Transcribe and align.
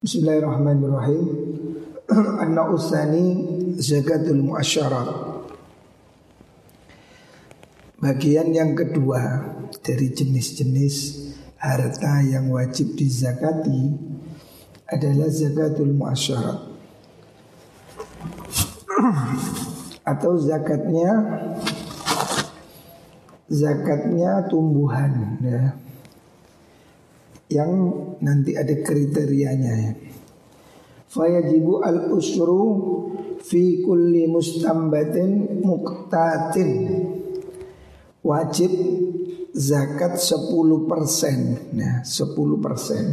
Bismillahirrahmanirrahim. 0.00 1.28
Anna 2.40 2.72
usani 2.72 3.36
zakatul 3.76 4.40
muasyarat. 4.40 5.12
Bagian 8.00 8.48
yang 8.48 8.72
kedua 8.72 9.20
dari 9.84 10.08
jenis-jenis 10.08 10.96
harta 11.60 12.24
yang 12.24 12.48
wajib 12.48 12.96
dizakati 12.96 13.92
adalah 14.88 15.28
zakatul 15.28 15.92
muasyarat. 15.92 16.64
Atau 20.16 20.40
zakatnya 20.40 21.12
zakatnya 23.52 24.48
tumbuhan 24.48 25.36
ya 25.44 25.89
yang 27.50 27.70
nanti 28.22 28.54
ada 28.54 28.72
kriterianya 28.78 29.74
ya. 29.74 29.92
Fayajibu 31.10 31.82
al 31.82 32.14
usru 32.14 32.62
fi 33.42 33.82
kulli 33.82 34.30
mustambatin 34.30 35.58
muqtatin. 35.58 36.70
Wajib 38.22 38.70
zakat 39.50 40.22
10 40.22 40.86
persen. 40.86 41.38
Ya 41.74 42.06
10 42.06 42.62
persen. 42.62 43.04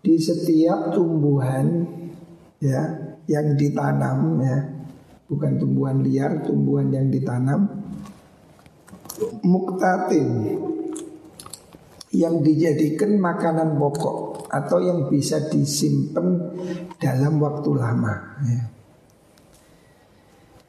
Di 0.00 0.16
setiap 0.16 0.96
tumbuhan 0.96 1.84
ya 2.62 3.12
yang 3.28 3.58
ditanam 3.58 4.40
ya 4.40 4.58
bukan 5.26 5.58
tumbuhan 5.58 6.00
liar 6.06 6.46
tumbuhan 6.46 6.94
yang 6.94 7.10
ditanam 7.10 7.66
muktatin 9.42 10.26
yang 12.14 12.44
dijadikan 12.44 13.18
makanan 13.18 13.74
pokok 13.74 14.46
atau 14.46 14.78
yang 14.78 15.10
bisa 15.10 15.50
disimpan 15.50 16.54
dalam 17.02 17.42
waktu 17.42 17.70
lama. 17.74 18.14
Ya. 18.46 18.62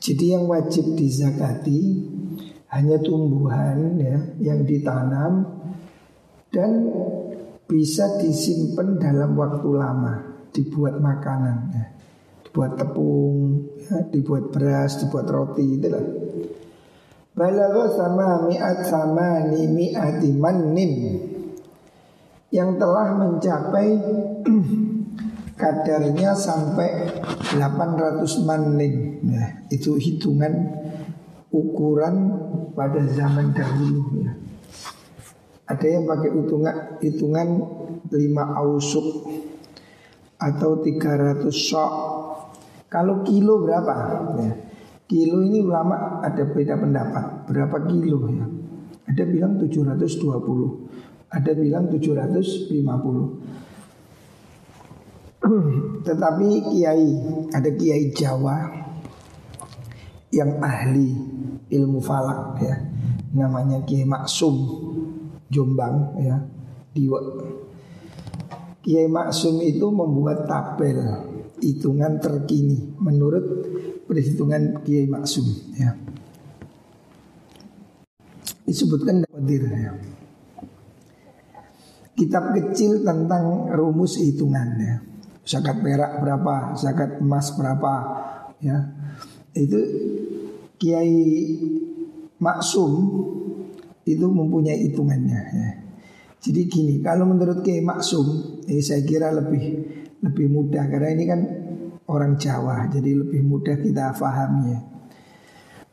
Jadi 0.02 0.26
yang 0.34 0.50
wajib 0.50 0.98
dizakati 0.98 1.80
hanya 2.74 2.98
tumbuhan 3.00 3.96
ya 4.02 4.18
yang 4.42 4.66
ditanam 4.66 5.46
dan 6.50 6.90
bisa 7.68 8.16
disimpan 8.18 8.96
dalam 8.96 9.36
waktu 9.36 9.70
lama, 9.76 10.48
dibuat 10.56 11.04
makanan, 11.04 11.58
ya. 11.76 11.86
dibuat 12.48 12.80
tepung, 12.80 13.68
ya, 13.76 14.08
dibuat 14.08 14.56
beras, 14.56 15.04
dibuat 15.04 15.28
roti, 15.28 15.76
itulah. 15.76 16.08
Balagha 17.36 17.86
sama 17.94 18.48
mi'at 18.48 18.88
sama 18.88 19.52
ni 19.52 19.68
mi'ati 19.68 20.32
mannin 20.34 20.94
yang 22.52 22.80
telah 22.80 23.12
mencapai 23.16 23.88
kadarnya 25.60 26.32
sampai 26.38 27.20
800 27.58 28.48
mannin. 28.48 29.20
Nah, 29.26 29.68
itu 29.74 29.98
hitungan 29.98 30.54
ukuran 31.52 32.16
pada 32.78 33.02
zaman 33.10 33.52
dahulu 33.52 34.22
ya. 34.22 34.32
Ada 35.68 36.00
yang 36.00 36.08
pakai 36.08 36.32
hitungan 36.32 36.76
hitungan 37.04 37.48
5 38.08 38.62
ausuk 38.64 39.08
atau 40.40 40.80
300 40.80 41.44
sok. 41.52 41.94
Kalau 42.88 43.20
kilo 43.28 43.68
berapa? 43.68 43.94
Ya. 44.40 44.54
Kilo 45.08 45.44
ini 45.44 45.60
ulama 45.60 46.24
ada 46.24 46.48
beda 46.48 46.80
pendapat. 46.80 47.52
Berapa 47.52 47.84
kilo 47.84 48.32
ya? 48.32 48.48
Ada 49.12 49.24
bilang 49.28 49.60
720. 49.60 51.07
Ada 51.28 51.52
bilang 51.60 51.92
750 51.92 52.72
Tetapi 56.08 56.48
kiai 56.72 57.12
Ada 57.52 57.70
kiai 57.76 58.16
Jawa 58.16 58.56
Yang 60.32 60.52
ahli 60.64 61.10
ilmu 61.68 62.00
falak 62.00 62.64
ya. 62.64 62.80
Namanya 63.36 63.84
Kiai 63.84 64.08
Maksum 64.08 64.56
Jombang 65.52 66.16
ya 66.24 66.40
Diwa 66.96 67.20
Kiai 68.80 69.12
Maksum 69.12 69.60
itu 69.68 69.92
membuat 69.92 70.48
tabel 70.48 70.96
Hitungan 71.60 72.24
terkini 72.24 72.96
Menurut 73.04 73.68
perhitungan 74.08 74.80
Kiai 74.80 75.12
Maksum 75.12 75.44
ya. 75.76 75.92
Disebutkan 78.64 79.28
Qadir 79.28 79.64
ya 79.76 79.92
kitab 82.18 82.58
kecil 82.58 83.06
tentang 83.06 83.70
rumus 83.70 84.18
hitungannya. 84.18 85.06
Zakat 85.48 85.80
perak 85.80 86.20
berapa, 86.20 86.76
zakat 86.76 87.22
emas 87.24 87.54
berapa, 87.56 87.94
ya. 88.60 88.78
Itu 89.54 89.80
Kiai 90.76 91.24
Maksum 92.38 92.94
itu 94.06 94.26
mempunyai 94.30 94.92
hitungannya 94.92 95.42
ya. 95.56 95.70
Jadi 96.38 96.62
gini, 96.70 96.94
kalau 97.02 97.26
menurut 97.26 97.66
Kiai 97.66 97.82
Maksum, 97.82 98.62
eh, 98.70 98.84
saya 98.84 99.02
kira 99.02 99.34
lebih 99.34 99.64
lebih 100.22 100.48
mudah 100.50 100.86
karena 100.86 101.10
ini 101.18 101.24
kan 101.26 101.42
orang 102.06 102.38
Jawa, 102.38 102.90
jadi 102.94 103.18
lebih 103.26 103.42
mudah 103.42 103.78
kita 103.82 104.14
pahami 104.14 104.64
ya. 104.70 104.80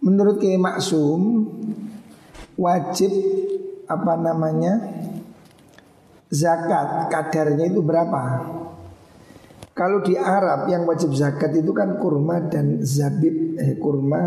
Menurut 0.04 0.36
Kiai 0.36 0.60
Maksum 0.60 1.20
wajib 2.60 3.12
apa 3.88 4.12
namanya 4.20 4.74
zakat 6.34 7.06
kadarnya 7.08 7.70
itu 7.70 7.78
berapa? 7.78 8.22
Kalau 9.74 10.02
di 10.02 10.14
Arab 10.14 10.70
yang 10.70 10.86
wajib 10.86 11.14
zakat 11.14 11.50
itu 11.54 11.74
kan 11.74 11.98
kurma 11.98 12.46
dan 12.46 12.82
zabib, 12.86 13.58
eh, 13.58 13.74
kurma, 13.78 14.22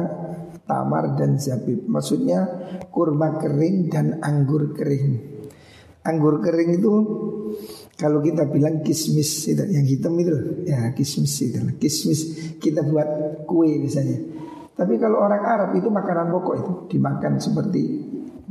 tamar 0.67 1.15
dan 1.15 1.39
zabib. 1.39 1.87
Maksudnya 1.87 2.43
kurma 2.91 3.39
kering 3.39 3.87
dan 3.87 4.19
anggur 4.19 4.75
kering. 4.75 5.39
Anggur 6.03 6.43
kering 6.43 6.79
itu 6.79 6.93
kalau 7.95 8.19
kita 8.19 8.45
bilang 8.51 8.83
kismis 8.83 9.47
yang 9.49 9.87
hitam 9.87 10.13
itu 10.19 10.63
ya 10.67 10.91
kismis 10.93 11.33
itu 11.41 11.57
kismis 11.79 12.19
kita 12.59 12.83
buat 12.83 13.07
kue 13.47 13.79
misalnya. 13.79 14.19
Tapi 14.77 15.01
kalau 15.01 15.25
orang 15.25 15.41
Arab 15.41 15.69
itu 15.73 15.89
makanan 15.89 16.29
pokok 16.29 16.55
itu 16.59 16.71
dimakan 16.93 17.41
seperti 17.41 17.83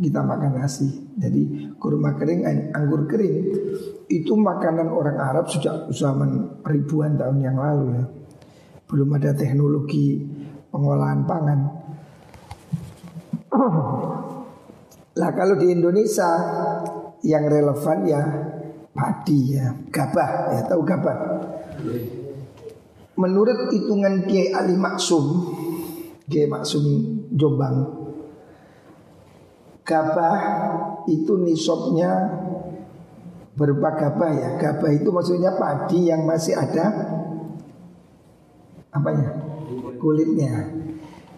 kita 0.00 0.26
makan 0.26 0.58
nasi. 0.58 1.05
Jadi 1.16 1.72
kurma 1.80 2.12
kering, 2.12 2.44
anggur 2.76 3.08
kering 3.08 3.36
itu 4.12 4.32
makanan 4.36 4.92
orang 4.92 5.16
Arab 5.16 5.48
sejak 5.48 5.88
zaman 5.88 6.60
ribuan 6.60 7.16
tahun 7.16 7.40
yang 7.40 7.56
lalu 7.56 7.96
ya. 7.96 8.04
Belum 8.84 9.08
ada 9.16 9.32
teknologi 9.32 10.20
pengolahan 10.68 11.24
pangan. 11.24 11.60
Lah 15.16 15.30
kalau 15.32 15.56
di 15.56 15.72
Indonesia 15.72 16.28
yang 17.24 17.48
relevan 17.48 17.98
ya 18.04 18.20
padi 18.92 19.56
ya, 19.56 19.72
gabah 19.88 20.52
ya 20.52 20.60
tahu 20.68 20.84
gabah. 20.84 21.18
Menurut 23.16 23.72
hitungan 23.72 24.28
Kiai 24.28 24.52
Ali 24.52 24.76
Maksum, 24.76 25.24
Kiai 26.28 26.44
Maksum 26.44 26.84
Jombang, 27.32 28.05
Gabah 29.86 30.34
itu 31.06 31.38
nisabnya 31.38 32.10
berupa 33.54 33.94
gabah 33.94 34.34
ya. 34.34 34.58
Gabah 34.58 34.90
itu 34.90 35.14
maksudnya 35.14 35.54
padi 35.54 36.10
yang 36.10 36.26
masih 36.26 36.58
ada 36.58 36.90
apanya? 38.90 39.30
Kulitnya. 40.02 40.74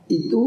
Itu 0.09 0.41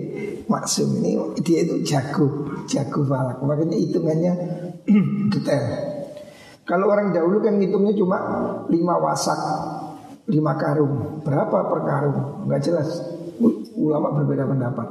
Maksum 0.49 1.05
ini 1.05 1.21
dia 1.45 1.61
itu 1.67 1.85
jago, 1.85 2.49
jago 2.65 3.05
falak. 3.05 3.43
Makanya 3.45 3.77
hitungannya 3.77 4.33
detail. 5.35 5.65
Kalau 6.65 6.89
orang 6.89 7.13
dahulu 7.13 7.45
kan 7.45 7.61
hitungnya 7.61 7.93
cuma 7.97 8.19
5 8.65 8.73
wasak, 8.77 9.41
5 10.29 10.33
karung. 10.61 11.21
Berapa 11.21 11.59
per 11.69 11.81
karung? 11.85 12.19
Enggak 12.49 12.61
jelas. 12.65 12.89
Ulama 13.77 14.13
berbeda 14.17 14.49
pendapat. 14.49 14.89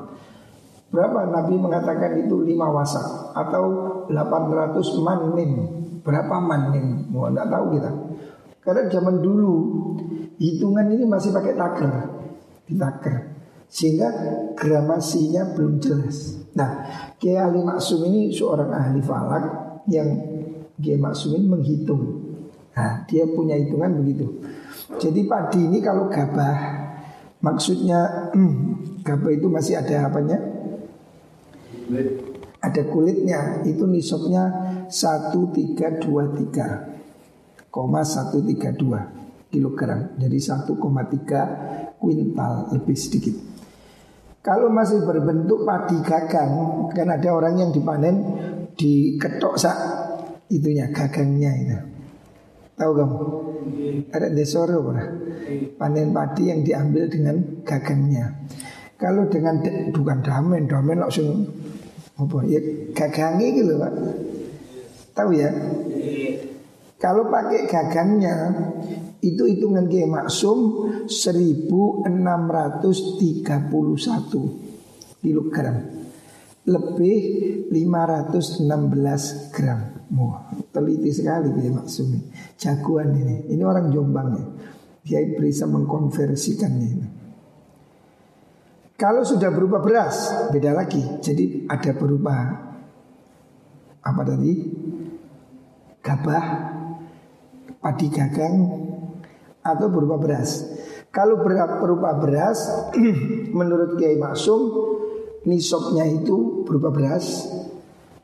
Berapa 0.94 1.30
Nabi 1.30 1.54
mengatakan 1.58 2.22
itu 2.22 2.42
5 2.42 2.54
wasak 2.78 3.06
atau 3.34 3.66
800 4.10 5.06
manin. 5.06 5.52
Berapa 6.06 6.38
manin? 6.38 7.10
Mau 7.10 7.30
enggak 7.30 7.50
tahu 7.50 7.66
kita. 7.78 7.92
Karena 8.68 8.84
zaman 8.92 9.24
dulu 9.24 9.54
hitungan 10.36 10.92
ini 10.92 11.08
masih 11.08 11.32
pakai 11.32 11.56
taker, 11.56 11.94
di 12.68 12.76
taker. 12.76 13.16
Sehingga 13.72 14.12
gramasinya 14.60 15.56
belum 15.56 15.80
jelas. 15.80 16.36
Nah 16.52 16.84
Kiai 17.16 17.40
Ali 17.40 17.64
Maksum 17.64 18.04
ini 18.12 18.28
seorang 18.32 18.72
ahli 18.72 19.00
falak 19.00 19.44
Yang 19.88 20.10
Kiai 20.84 21.00
Maksum 21.00 21.40
ini 21.40 21.48
menghitung. 21.48 22.28
Nah 22.76 23.08
dia 23.08 23.24
punya 23.24 23.56
hitungan 23.56 24.04
begitu. 24.04 24.36
Jadi 25.00 25.24
padi 25.24 25.64
ini 25.64 25.80
kalau 25.80 26.12
gabah 26.12 26.84
Maksudnya 27.40 28.32
hmm, 28.36 29.00
Gabah 29.08 29.32
itu 29.32 29.48
masih 29.48 29.80
ada 29.80 30.12
apanya? 30.12 30.44
Ada 32.60 32.84
kulitnya. 32.92 33.64
Itu 33.64 33.88
nisabnya 33.88 34.52
1323 34.92 36.98
koma 37.72 38.02
132 38.02 39.52
kilogram. 39.52 40.16
Jadi 40.20 40.38
1,3 40.38 41.98
kuintal 41.98 42.54
lebih 42.76 42.98
sedikit. 42.98 43.36
Kalau 44.44 44.72
masih 44.72 45.04
berbentuk 45.04 45.68
padi 45.68 46.00
gagang 46.08 46.88
Kan 46.96 47.12
ada 47.12 47.36
orang 47.36 47.60
yang 47.60 47.70
dipanen 47.76 48.16
Diketok 48.78 49.60
sak. 49.60 49.78
Itunya 50.48 50.88
gagangnya 50.94 51.52
itu. 51.60 51.78
Tahu 52.78 52.92
kamu? 52.94 53.18
Ada 54.14 54.32
desoro 54.32 54.94
Panen 55.76 56.14
padi 56.14 56.54
yang 56.54 56.62
diambil 56.62 57.10
dengan 57.10 57.42
gagangnya. 57.66 58.48
Kalau 58.98 59.26
dengan 59.30 59.60
bukan 59.94 60.22
damen 60.22 60.70
Damen 60.70 60.98
langsung 61.02 61.46
apa 62.18 62.38
ya 62.50 62.58
gagangi 62.94 63.48
gitu 63.62 63.78
pak. 63.78 63.94
Tahu 65.14 65.30
ya 65.38 65.50
kalau 67.08 67.32
pakai 67.32 67.72
gagangnya 67.72 68.52
itu 69.24 69.48
hitungan 69.48 69.88
Kiai 69.88 70.12
Maksum 70.12 70.92
1631 71.08 72.44
kilogram 75.24 75.78
lebih 76.68 77.20
516 77.72 79.56
gram. 79.56 80.04
Wah, 80.20 80.52
teliti 80.76 81.16
sekali 81.16 81.48
Kiai 81.56 81.72
Maksum 81.72 82.12
ini. 82.12 82.28
Jagoan 82.60 83.16
ini. 83.16 83.56
Ini 83.56 83.64
orang 83.64 83.88
Jombang 83.88 84.28
ya. 84.36 84.44
Dia 85.08 85.24
bisa 85.40 85.64
mengkonversikannya 85.64 86.88
ini. 86.92 87.08
Kalau 89.00 89.24
sudah 89.24 89.48
berupa 89.56 89.80
beras, 89.80 90.52
beda 90.52 90.76
lagi. 90.76 91.00
Jadi 91.24 91.72
ada 91.72 91.96
berupa 91.96 92.36
apa 94.04 94.22
tadi? 94.28 94.76
Gabah, 96.08 96.46
padi 97.80 98.10
gagang, 98.10 98.56
atau 99.62 99.90
berupa 99.92 100.18
beras. 100.20 100.66
Kalau 101.12 101.44
berupa 101.44 102.14
beras, 102.20 102.92
menurut 103.58 103.98
Kiai 103.98 104.18
Masum, 104.20 104.72
nisabnya 105.48 106.06
itu 106.06 106.64
berupa 106.68 106.92
beras 106.92 107.48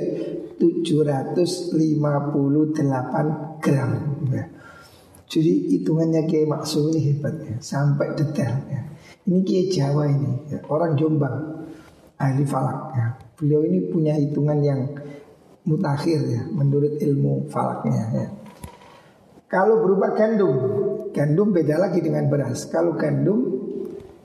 758 0.73 3.61
gram. 3.61 3.91
Nah, 4.33 4.47
jadi 5.29 5.53
hitungannya 5.77 6.25
kayak 6.25 6.49
maksud 6.49 6.89
ini 6.95 7.13
hebatnya 7.13 7.61
sampai 7.61 8.17
detail. 8.17 8.57
Ya. 8.73 8.81
Ini 9.25 9.41
kiai 9.45 9.69
Jawa 9.69 10.09
ini, 10.09 10.33
ya. 10.53 10.61
orang 10.69 10.97
Jombang, 10.97 11.69
ahli 12.17 12.45
falak. 12.49 12.81
Ya. 12.97 13.07
Beliau 13.37 13.61
ini 13.69 13.93
punya 13.93 14.17
hitungan 14.17 14.65
yang 14.65 14.89
mutakhir 15.69 16.25
ya, 16.29 16.49
menurut 16.49 16.97
ilmu 16.97 17.49
falaknya. 17.53 18.05
Ya. 18.17 18.27
Kalau 19.49 19.85
berupa 19.85 20.17
gandum, 20.17 20.57
Gandum 21.15 21.55
beda 21.55 21.79
lagi 21.79 22.03
dengan 22.03 22.27
beras. 22.27 22.67
Kalau 22.67 22.99
gandum 22.99 23.63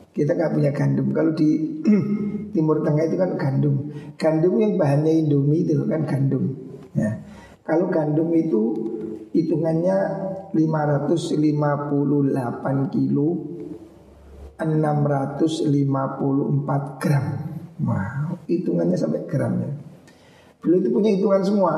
kita 0.10 0.34
nggak 0.34 0.58
punya 0.58 0.74
gandum. 0.74 1.14
Kalau 1.14 1.38
di 1.38 1.78
Timur 2.52 2.82
Tengah 2.82 3.04
itu 3.06 3.18
kan 3.18 3.38
gandum. 3.38 3.76
Gandum 4.16 4.60
yang 4.60 4.74
bahannya 4.76 5.12
Indomie 5.26 5.66
itu 5.66 5.86
kan 5.86 6.06
gandum. 6.06 6.56
Ya. 6.98 7.22
Kalau 7.64 7.88
gandum 7.94 8.34
itu 8.34 8.62
hitungannya 9.34 9.98
558 10.54 12.94
kilo 12.94 13.28
654 14.60 17.00
gram. 17.00 17.26
Wah, 17.80 18.36
hitungannya 18.50 18.98
sampai 19.00 19.24
gram 19.24 19.56
ya. 19.64 19.72
Beliau 20.60 20.84
itu 20.84 20.92
punya 20.92 21.16
hitungan 21.16 21.40
semua. 21.40 21.72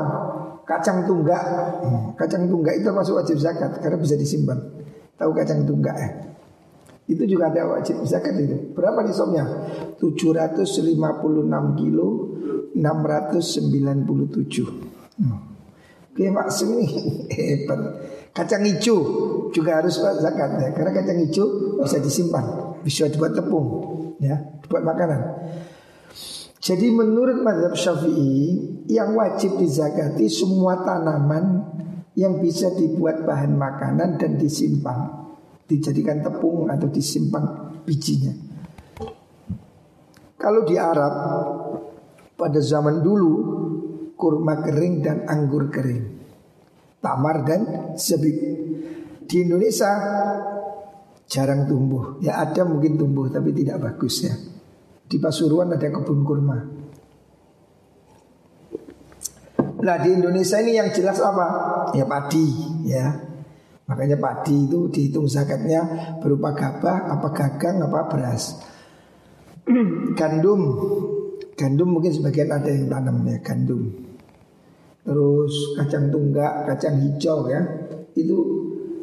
Kacang 0.66 1.06
tunggak, 1.06 1.44
kacang 2.18 2.50
tunggak 2.50 2.74
itu 2.80 2.88
masuk 2.90 3.20
wajib 3.20 3.38
zakat 3.38 3.78
karena 3.84 4.00
bisa 4.00 4.16
disimpan. 4.18 4.58
Tahu 5.20 5.36
kacang 5.36 5.68
tunggak 5.68 5.94
ya? 5.94 6.10
Itu 7.12 7.28
juga 7.28 7.52
ada 7.52 7.76
wajib 7.76 8.00
zakat 8.08 8.40
itu. 8.40 8.72
Berapa 8.72 9.04
nisabnya? 9.04 9.44
756 10.00 10.96
kilo 11.76 12.08
697. 12.72 15.20
Hmm. 15.20 15.52
Oke 16.12 16.28
maksum 16.32 16.80
ini 16.80 16.88
hebat. 17.36 17.80
Kacang 18.32 18.64
hijau 18.64 18.98
juga 19.52 19.84
harus 19.84 20.00
zakat 20.00 20.56
ya. 20.56 20.72
Karena 20.72 20.96
kacang 20.96 21.20
hijau 21.20 21.76
bisa 21.84 22.00
disimpan, 22.00 22.80
bisa 22.80 23.12
dibuat 23.12 23.36
tepung, 23.36 23.68
ya, 24.24 24.40
dibuat 24.64 24.88
makanan. 24.88 25.20
Jadi 26.62 26.94
menurut 26.94 27.42
madhab 27.44 27.74
syafi'i 27.76 28.70
yang 28.88 29.18
wajib 29.18 29.58
dizakati 29.60 30.30
semua 30.30 30.86
tanaman 30.86 31.66
yang 32.16 32.40
bisa 32.40 32.72
dibuat 32.78 33.26
bahan 33.26 33.58
makanan 33.58 34.22
dan 34.22 34.38
disimpan, 34.38 35.21
dijadikan 35.72 36.20
tepung 36.20 36.68
atau 36.68 36.92
disimpan 36.92 37.72
bijinya. 37.88 38.36
Kalau 40.36 40.68
di 40.68 40.76
Arab 40.76 41.14
pada 42.36 42.60
zaman 42.60 43.00
dulu 43.00 43.34
kurma 44.20 44.60
kering 44.60 44.96
dan 45.00 45.18
anggur 45.30 45.72
kering, 45.72 46.04
tamar 47.00 47.48
dan 47.48 47.94
zabib. 47.96 48.36
Di 49.24 49.48
Indonesia 49.48 49.88
jarang 51.32 51.64
tumbuh, 51.64 52.20
ya 52.20 52.44
ada 52.44 52.68
mungkin 52.68 53.00
tumbuh 53.00 53.32
tapi 53.32 53.56
tidak 53.56 53.80
bagus 53.80 54.28
ya. 54.28 54.36
Di 55.08 55.16
Pasuruan 55.20 55.72
ada 55.72 55.88
kebun 55.88 56.24
kurma, 56.28 56.60
Nah 59.82 59.98
di 59.98 60.14
Indonesia 60.14 60.62
ini 60.62 60.78
yang 60.78 60.94
jelas 60.94 61.18
apa? 61.18 61.48
Ya 61.98 62.06
padi 62.06 62.48
ya. 62.86 63.31
Makanya 63.92 64.16
padi 64.16 64.72
itu 64.72 64.88
dihitung 64.88 65.28
zakatnya 65.28 65.84
berupa 66.24 66.56
gabah, 66.56 67.12
apa 67.12 67.28
gagang, 67.36 67.84
apa 67.84 68.08
beras. 68.08 68.56
gandum, 70.20 70.62
gandum 71.60 72.00
mungkin 72.00 72.16
sebagian 72.16 72.56
ada 72.56 72.72
yang 72.72 72.88
tanam 72.88 73.20
ya 73.28 73.44
gandum. 73.44 73.92
Terus 75.04 75.76
kacang 75.76 76.08
tunggak, 76.08 76.72
kacang 76.72 77.04
hijau 77.04 77.52
ya, 77.52 77.60
itu 78.16 78.38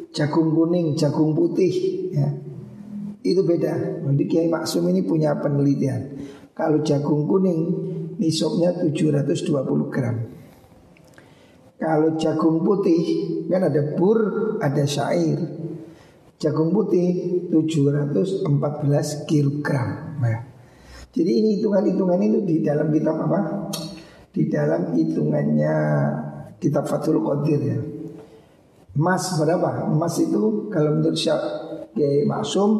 jagung 0.09 0.57
kuning, 0.57 0.97
jagung 0.97 1.37
putih 1.37 1.69
ya. 2.09 2.33
Itu 3.21 3.45
beda. 3.45 4.01
Nanti 4.09 4.25
Kiai 4.25 4.49
Maksum 4.49 4.89
ini 4.89 5.05
punya 5.05 5.37
penelitian. 5.37 6.17
Kalau 6.57 6.81
jagung 6.81 7.29
kuning 7.29 7.59
nisabnya 8.17 8.73
720 8.73 9.93
gram. 9.93 10.38
Kalau 11.79 12.19
jagung 12.19 12.59
putih 12.67 13.01
kan 13.47 13.63
ada 13.63 13.95
bur, 13.95 14.19
ada 14.59 14.83
syair. 14.83 15.39
Jagung 16.35 16.75
putih 16.75 17.47
714 17.51 19.23
kilogram. 19.27 20.19
Nah, 20.19 20.39
jadi 21.15 21.31
ini 21.39 21.59
hitungan-hitungan 21.59 22.19
itu 22.19 22.39
di 22.43 22.55
dalam 22.59 22.91
kitab 22.91 23.15
apa? 23.27 23.39
Di 24.29 24.51
dalam 24.51 24.91
hitungannya 24.91 25.75
kitab 26.59 26.83
Fathul 26.83 27.23
Qadir 27.23 27.59
ya. 27.63 27.79
Emas 28.99 29.39
berapa? 29.39 29.87
Emas 29.87 30.19
itu 30.19 30.67
kalau 30.67 30.99
menurut 30.99 31.15
Syekh 31.15 31.39
Maksum 32.27 32.71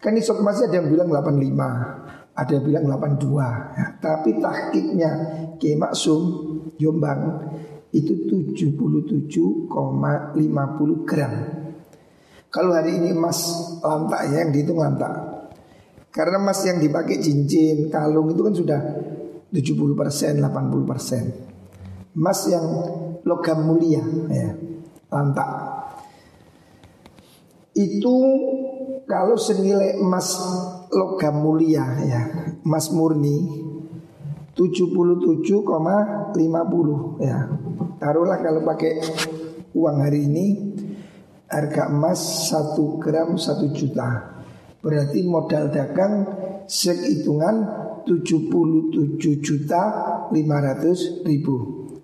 Kan 0.00 0.16
nisab 0.16 0.40
emasnya 0.40 0.72
ada 0.72 0.80
yang 0.80 0.88
bilang 0.88 1.12
85 1.12 2.08
ada 2.38 2.54
yang 2.54 2.70
bilang 2.70 2.86
82 2.86 3.74
ya. 3.74 3.98
Tapi 3.98 4.38
tahkiknya 4.38 5.10
Kiai 5.58 5.74
Maksum 5.74 6.22
Jombang 6.78 7.50
itu 7.90 8.14
77,50 8.54 9.74
gram 11.02 11.34
Kalau 12.48 12.72
hari 12.72 12.96
ini 12.96 13.12
emas 13.12 13.44
lantak 13.84 14.32
ya 14.32 14.40
yang 14.40 14.50
dihitung 14.52 14.80
lantak. 14.80 15.12
Karena 16.08 16.40
emas 16.40 16.64
yang 16.64 16.80
dipakai 16.80 17.20
cincin, 17.20 17.92
kalung 17.92 18.32
itu 18.32 18.40
kan 18.40 18.54
sudah 18.56 18.80
70 19.52 19.92
persen, 19.92 20.40
80 20.40 20.88
persen. 20.88 21.24
Emas 22.16 22.40
yang 22.48 22.64
logam 23.28 23.68
mulia 23.68 24.00
ya, 24.32 24.56
lantak. 25.12 25.50
Itu 27.76 28.16
kalau 29.04 29.36
senilai 29.36 30.00
emas 30.00 30.40
logam 30.88 31.44
mulia 31.44 31.84
ya, 32.00 32.22
emas 32.64 32.88
murni 32.90 33.68
77,50 34.56 36.34
ya. 37.22 37.38
Taruhlah 38.00 38.38
kalau 38.42 38.64
pakai 38.66 38.98
uang 39.76 39.96
hari 40.02 40.26
ini 40.26 40.46
harga 41.48 41.88
emas 41.88 42.52
1 42.52 43.00
gram 43.00 43.34
1 43.34 43.72
juta. 43.72 44.08
Berarti 44.78 45.26
modal 45.26 45.72
dagang 45.72 46.14
sehitungan 46.68 47.56
77 48.04 49.18
juta 49.42 49.82
500 50.30 51.26
ribu. 51.26 51.56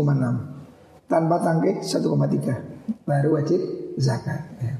tanpa 1.06 1.36
tangkai 1.40 1.80
1,3 1.80 3.06
baru 3.06 3.38
wajib 3.38 3.60
zakat 3.94 4.42
ya. 4.58 4.74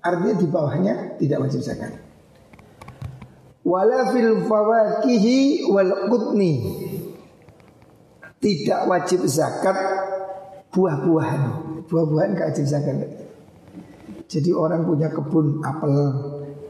Artinya 0.00 0.34
di 0.40 0.46
bawahnya 0.48 0.94
tidak 1.20 1.44
wajib 1.44 1.60
zakat. 1.60 1.92
Wala 3.66 4.14
fil 4.14 4.46
fawakihi 4.46 5.68
wal 5.68 6.06
qutni. 6.08 6.52
Tidak 8.38 8.86
wajib 8.86 9.26
zakat 9.26 9.74
buah-buahan. 10.70 11.42
Buah-buahan 11.90 12.30
gak 12.38 12.54
wajib 12.54 12.66
zakat 12.70 13.25
jadi 14.26 14.50
orang 14.50 14.82
punya 14.82 15.06
kebun 15.06 15.62
apel 15.62 15.94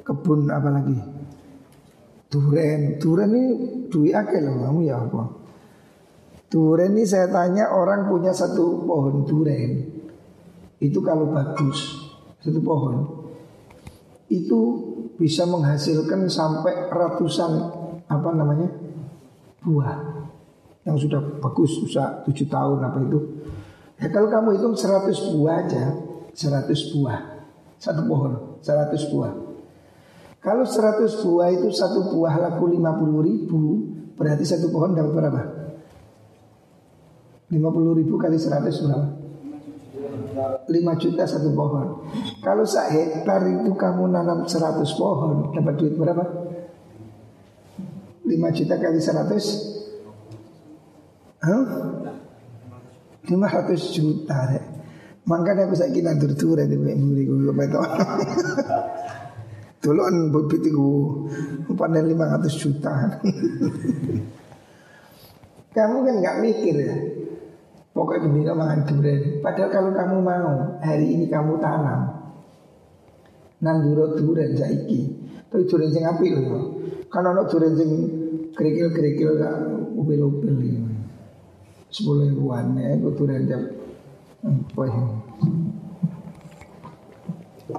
kebun 0.05 0.45
apa 0.53 0.69
lagi? 0.69 0.97
Duren. 2.29 3.01
Duren 3.01 3.31
ini 3.33 3.45
duit 3.89 4.13
akeh 4.13 4.45
loh 4.45 4.61
kamu 4.61 4.81
ya 4.85 5.01
apa? 5.01 5.25
Duren 6.53 6.93
ini 6.93 7.09
saya 7.09 7.33
tanya 7.33 7.73
orang 7.73 8.13
punya 8.13 8.37
satu 8.37 8.85
pohon 8.85 9.25
duren. 9.25 9.89
Itu 10.77 11.01
kalau 11.01 11.33
bagus 11.33 12.13
satu 12.45 12.61
pohon 12.61 13.25
itu 14.29 14.61
bisa 15.17 15.49
menghasilkan 15.49 16.29
sampai 16.29 16.93
ratusan 16.93 17.53
apa 18.05 18.31
namanya? 18.37 18.69
Buah. 19.65 20.29
Yang 20.85 21.09
sudah 21.09 21.21
bagus 21.41 21.73
usaha 21.81 22.21
tujuh 22.29 22.47
tahun 22.53 22.85
apa 22.85 23.01
itu. 23.01 23.19
Ya 23.97 24.13
kalau 24.13 24.29
kamu 24.29 24.61
hitung 24.61 24.77
100 24.77 25.09
buah 25.33 25.65
aja 25.65 25.85
100 26.37 26.93
buah 26.93 27.36
satu 27.77 28.03
pohon 28.09 28.61
100 28.61 29.13
buah 29.13 29.33
kalau 30.41 30.65
100 30.65 31.23
buah 31.25 31.49
itu 31.53 31.69
satu 31.73 32.15
buah 32.15 32.35
laku 32.39 32.71
50 32.73 33.29
ribu 33.29 33.63
berarti 34.17 34.45
satu 34.45 34.73
pohon 34.73 34.95
dapat 34.95 35.13
berapa 35.13 35.43
50 37.53 37.99
ribu 38.01 38.15
kali 38.19 38.37
100 38.39 38.85
berapa 38.87 39.27
5 40.37 40.69
juta 41.01 41.25
satu 41.25 41.49
pohon. 41.57 42.05
Kalau 42.45 42.65
sak 42.69 42.93
hektar 42.93 43.41
itu 43.49 43.73
kamu 43.73 44.13
nanam 44.13 44.45
100 44.45 44.85
pohon, 44.93 45.49
dapat 45.57 45.75
duit 45.81 45.97
berapa? 45.97 46.25
5 48.27 48.57
juta 48.59 48.75
kali 48.77 49.01
100 49.01 49.33
huh? 51.47 51.65
500 53.25 53.97
juta 53.97 54.39
deh. 54.53 54.76
Makanya 55.27 55.67
aku 55.67 55.75
sakit 55.75 56.03
nandur 56.07 56.31
durian 56.39 56.71
di 56.71 56.79
beli 56.79 57.27
gue 57.27 57.51
betul. 57.51 57.83
Tolong 59.83 60.31
bibit 60.31 60.63
itu 60.67 60.87
panen 61.75 62.07
500 62.11 62.63
juta. 62.63 62.95
Kamu 65.77 65.97
kan 66.09 66.15
nggak 66.25 66.39
mikir 66.41 66.75
ya 66.81 66.97
Pokoknya 67.97 68.29
gembira 68.29 68.53
makan 68.53 68.81
durian. 68.85 69.41
Padahal 69.41 69.71
kalau 69.73 69.91
kamu 69.97 70.17
mau 70.21 70.53
hari 70.85 71.17
ini 71.17 71.33
kamu 71.33 71.57
tanam 71.65 72.01
nanduro 73.65 74.13
durian 74.21 74.53
saiki. 74.53 75.17
Tapi 75.49 75.65
durian 75.65 75.89
sing 75.89 76.05
apik 76.05 76.29
loh. 76.37 76.77
Karena 77.09 77.33
ono 77.33 77.49
durian 77.49 77.73
sing 77.73 77.91
kerikil-kerikil 78.53 79.41
gak 79.41 79.57
upil-upil 79.97 80.55
ini. 80.61 80.93
Sepuluh 81.89 82.29
ribuan 82.29 82.77
ya, 82.77 83.01
itu 83.01 83.09
durian 83.17 83.49
jam. 83.49 83.63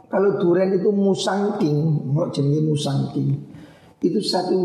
Kalau 0.08 0.30
durian 0.42 0.76
itu 0.76 0.90
musangking, 0.92 1.78
mau 2.12 2.28
jenis 2.28 2.64
musangking, 2.64 3.40
itu 4.04 4.20
satu 4.20 4.60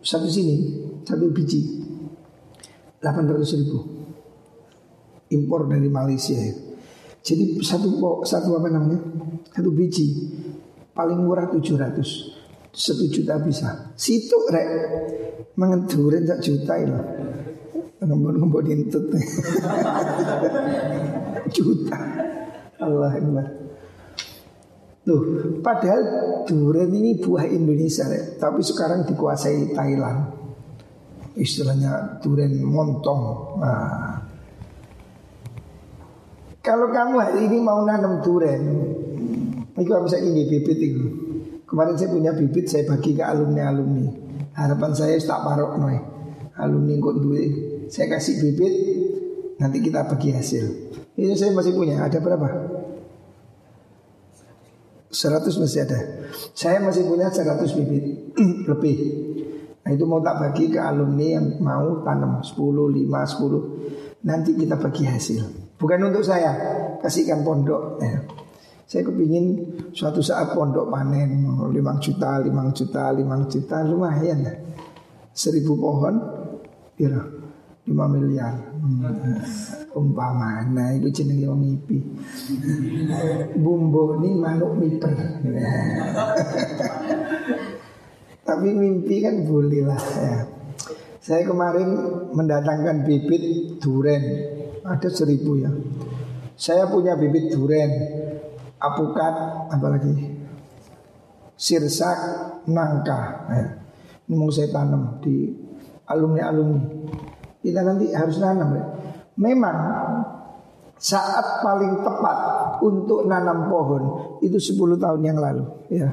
satu 0.00 0.24
sini, 0.30 0.56
satu 1.04 1.28
biji, 1.34 1.84
800 3.02 3.58
ribu 3.60 3.78
impor 5.30 5.68
dari 5.68 5.88
Malaysia 5.92 6.34
ya. 6.34 6.54
Jadi 7.20 7.60
satu 7.60 7.92
satu 8.24 8.56
apa 8.56 8.68
namanya? 8.72 9.00
Satu 9.52 9.70
biji 9.74 10.06
paling 10.96 11.20
murah 11.20 11.50
700 11.50 12.72
satu 12.72 13.04
juta 13.10 13.36
bisa. 13.42 13.92
Situ 13.98 14.38
rek 14.48 14.68
mengendurin 15.58 16.24
satu 16.24 16.42
juta 16.42 16.72
itu. 16.80 16.96
Ngembon-ngembon 17.98 18.66
intut 18.70 19.04
juta 21.54 21.98
Allah 22.78 23.10
Akbar 23.10 23.68
Tuh, 25.08 25.24
padahal 25.64 26.04
durian 26.44 26.92
ini 26.92 27.16
buah 27.16 27.48
Indonesia, 27.48 28.04
ya. 28.12 28.36
tapi 28.36 28.60
sekarang 28.60 29.08
dikuasai 29.08 29.72
Thailand. 29.72 30.36
Istilahnya 31.32 32.20
durian 32.20 32.52
montong. 32.60 33.56
Nah. 33.56 34.20
Kalau 36.60 36.92
kamu 36.92 37.16
hari 37.16 37.40
ini 37.48 37.56
mau 37.64 37.88
nanam 37.88 38.20
durian, 38.20 38.60
itu 39.80 39.88
bisa 39.88 40.20
ini 40.20 40.44
bibit 40.44 40.76
itu. 40.76 41.04
Kemarin 41.64 41.96
saya 41.96 42.12
punya 42.12 42.36
bibit, 42.36 42.68
saya 42.68 42.84
bagi 42.84 43.16
ke 43.16 43.24
alumni-alumni. 43.24 44.12
Harapan 44.60 44.92
saya 44.92 45.16
tak 45.24 45.40
parok 45.40 45.80
noy. 45.80 45.96
Alumni 46.60 47.00
kok 47.00 47.16
duit. 47.16 47.52
Saya 47.88 48.06
kasih 48.16 48.40
bibit, 48.40 48.74
nanti 49.56 49.80
kita 49.80 50.04
bagi 50.04 50.32
hasil. 50.32 50.64
Ini 51.18 51.34
saya 51.34 51.50
masih 51.56 51.72
punya. 51.74 52.04
Ada 52.04 52.20
berapa? 52.20 52.48
100 55.08 55.48
masih 55.56 55.88
ada 55.88 56.00
Saya 56.52 56.84
masih 56.84 57.08
punya 57.08 57.32
100 57.32 57.64
bibit 57.80 58.04
Lebih 58.68 58.96
Nah 59.84 59.90
itu 59.96 60.04
mau 60.04 60.20
tak 60.20 60.36
bagi 60.36 60.68
ke 60.68 60.76
alumni 60.76 61.40
yang 61.40 61.46
mau 61.64 62.04
tanam 62.04 62.44
10, 62.44 62.60
5, 62.60 63.08
10 64.20 64.28
Nanti 64.28 64.50
kita 64.52 64.76
bagi 64.76 65.08
hasil 65.08 65.72
Bukan 65.80 66.12
untuk 66.12 66.20
saya 66.20 66.52
Kasihkan 67.00 67.40
pondok 67.40 67.96
ya. 68.02 68.20
Saya 68.88 69.04
kepingin 69.04 69.76
suatu 69.92 70.20
saat 70.24 70.52
pondok 70.52 70.88
panen 70.92 71.44
5 71.44 71.72
juta, 72.04 72.40
5 72.40 72.76
juta, 72.76 73.04
5 73.08 73.52
juta 73.52 73.76
Lumayan 73.88 74.38
ya 74.44 74.54
Seribu 75.32 75.72
pohon 75.78 76.14
5 77.88 78.14
miliar. 78.14 78.54
Hmm. 78.78 79.10
umpamana 79.98 80.94
itu 80.94 81.10
jenenge 81.10 81.50
wong 81.50 81.66
ngipi 81.66 81.98
bumbu 83.58 84.22
ini 84.22 84.38
manuk 84.38 84.78
miper. 84.78 85.10
Tapi 88.46 88.68
mimpi 88.72 89.18
kan 89.20 89.44
boleh 89.44 89.82
lah 89.84 89.98
ya. 89.98 90.46
Saya 91.18 91.42
kemarin 91.44 91.90
mendatangkan 92.32 93.04
bibit 93.04 93.76
duren. 93.82 94.22
Ada 94.86 95.10
seribu 95.12 95.60
ya. 95.60 95.68
Saya 96.54 96.88
punya 96.88 97.18
bibit 97.18 97.52
duren. 97.52 97.90
Apukat 98.78 99.34
apalagi 99.74 100.14
sirsak 101.58 102.16
nangka. 102.70 103.20
Ya. 103.50 103.66
ini 104.30 104.34
mau 104.38 104.48
saya 104.48 104.70
tanam 104.70 105.18
di 105.20 105.50
alumni-alumni 106.08 106.80
kita 107.68 107.84
nanti 107.84 108.08
harus 108.16 108.40
nanam 108.40 108.72
ya. 108.72 108.84
Memang 109.38 109.78
saat 110.98 111.62
paling 111.62 112.02
tepat 112.02 112.38
untuk 112.82 113.28
nanam 113.28 113.70
pohon 113.70 114.02
itu 114.42 114.58
10 114.58 114.98
tahun 114.98 115.20
yang 115.22 115.38
lalu 115.38 115.64
ya. 115.92 116.10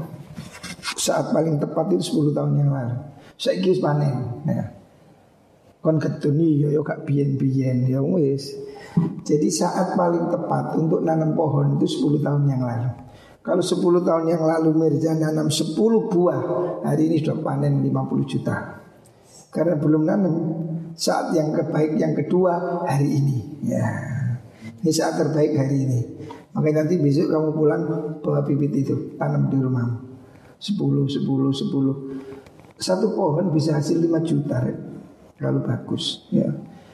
Saat 0.95 1.33
paling 1.33 1.57
tepat 1.57 1.89
itu 1.95 2.13
10 2.21 2.37
tahun 2.37 2.53
yang 2.59 2.69
lalu. 2.69 2.95
Saya 3.35 3.57
kira 3.63 3.81
panen 3.81 4.15
ya. 4.45 4.65
Kon 5.81 6.01
ketuni 6.01 6.65
yo 6.65 6.69
yo 6.73 6.81
gak 6.81 7.05
biyen-biyen 7.05 7.89
ya 7.89 8.01
wis. 8.01 8.53
Jadi 9.25 9.49
saat 9.51 9.97
paling 9.97 10.31
tepat 10.31 10.77
untuk 10.77 11.01
nanam 11.01 11.33
pohon 11.33 11.75
itu 11.77 12.05
10 12.05 12.21
tahun 12.25 12.43
yang 12.45 12.61
lalu. 12.63 12.89
Kalau 13.45 13.61
10 13.61 14.01
tahun 14.01 14.25
yang 14.25 14.41
lalu 14.41 14.69
Mirza 14.73 15.13
nanam 15.13 15.53
10 15.53 15.77
buah, 16.09 16.39
hari 16.81 17.13
ini 17.13 17.21
sudah 17.21 17.37
panen 17.45 17.85
50 17.85 18.25
juta. 18.25 18.81
Karena 19.53 19.77
belum 19.77 20.01
nanam 20.01 20.33
saat 20.95 21.35
yang 21.35 21.51
terbaik 21.51 21.99
yang 21.99 22.15
kedua 22.15 22.83
hari 22.87 23.19
ini. 23.19 23.37
Ya, 23.67 23.85
ini 24.81 24.91
saat 24.91 25.19
terbaik 25.19 25.53
hari 25.55 25.77
ini. 25.83 25.99
Makanya 26.55 26.87
nanti 26.87 26.95
besok 26.95 27.35
kamu 27.35 27.49
pulang 27.51 27.81
bawa 28.23 28.39
bibit 28.47 28.71
itu 28.71 29.19
tanam 29.19 29.51
di 29.51 29.59
rumah. 29.59 30.07
10, 30.55 30.79
10, 30.79 31.27
10 31.27 32.79
Satu 32.79 33.11
pohon 33.11 33.51
bisa 33.51 33.75
hasil 33.75 33.99
5 33.99 34.23
juta 34.23 34.63
ya. 34.63 34.75
Kalau 35.35 35.59
bagus 35.59 36.31
ya. 36.31 36.47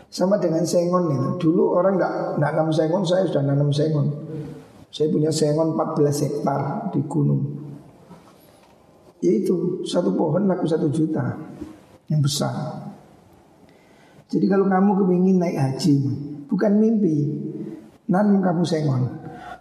Sama 0.09 0.41
dengan 0.41 0.65
sengon 0.65 1.13
ya. 1.13 1.21
Dulu 1.37 1.77
orang 1.77 1.95
nggak 1.95 2.13
nggak 2.41 2.51
nanam 2.57 2.73
sengon, 2.73 3.05
saya 3.05 3.23
sudah 3.29 3.45
nanam 3.45 3.69
sengon. 3.69 4.11
Saya 4.91 5.07
punya 5.13 5.29
sengon 5.29 5.77
14 5.77 6.25
hektar 6.25 6.91
di 6.91 7.01
gunung. 7.05 7.41
Yaitu 9.21 9.85
satu 9.85 10.17
pohon 10.17 10.49
laku 10.49 10.65
satu 10.65 10.89
juta 10.89 11.37
yang 12.09 12.19
besar. 12.19 12.90
Jadi 14.31 14.47
kalau 14.47 14.71
kamu 14.71 14.91
kepingin 15.03 15.43
naik 15.43 15.59
haji 15.59 15.95
Bukan 16.47 16.79
mimpi. 16.79 17.35
Nanam 18.07 18.39
kamu 18.39 18.63
sengon. 18.63 19.03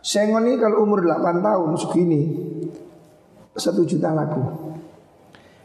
Sengon 0.03 0.47
ini 0.47 0.59
kalau 0.63 0.87
umur 0.87 1.03
8 1.03 1.43
tahun 1.43 1.71
segini 1.75 2.23
Satu 3.59 3.83
juta 3.83 4.15
laku. 4.15 4.47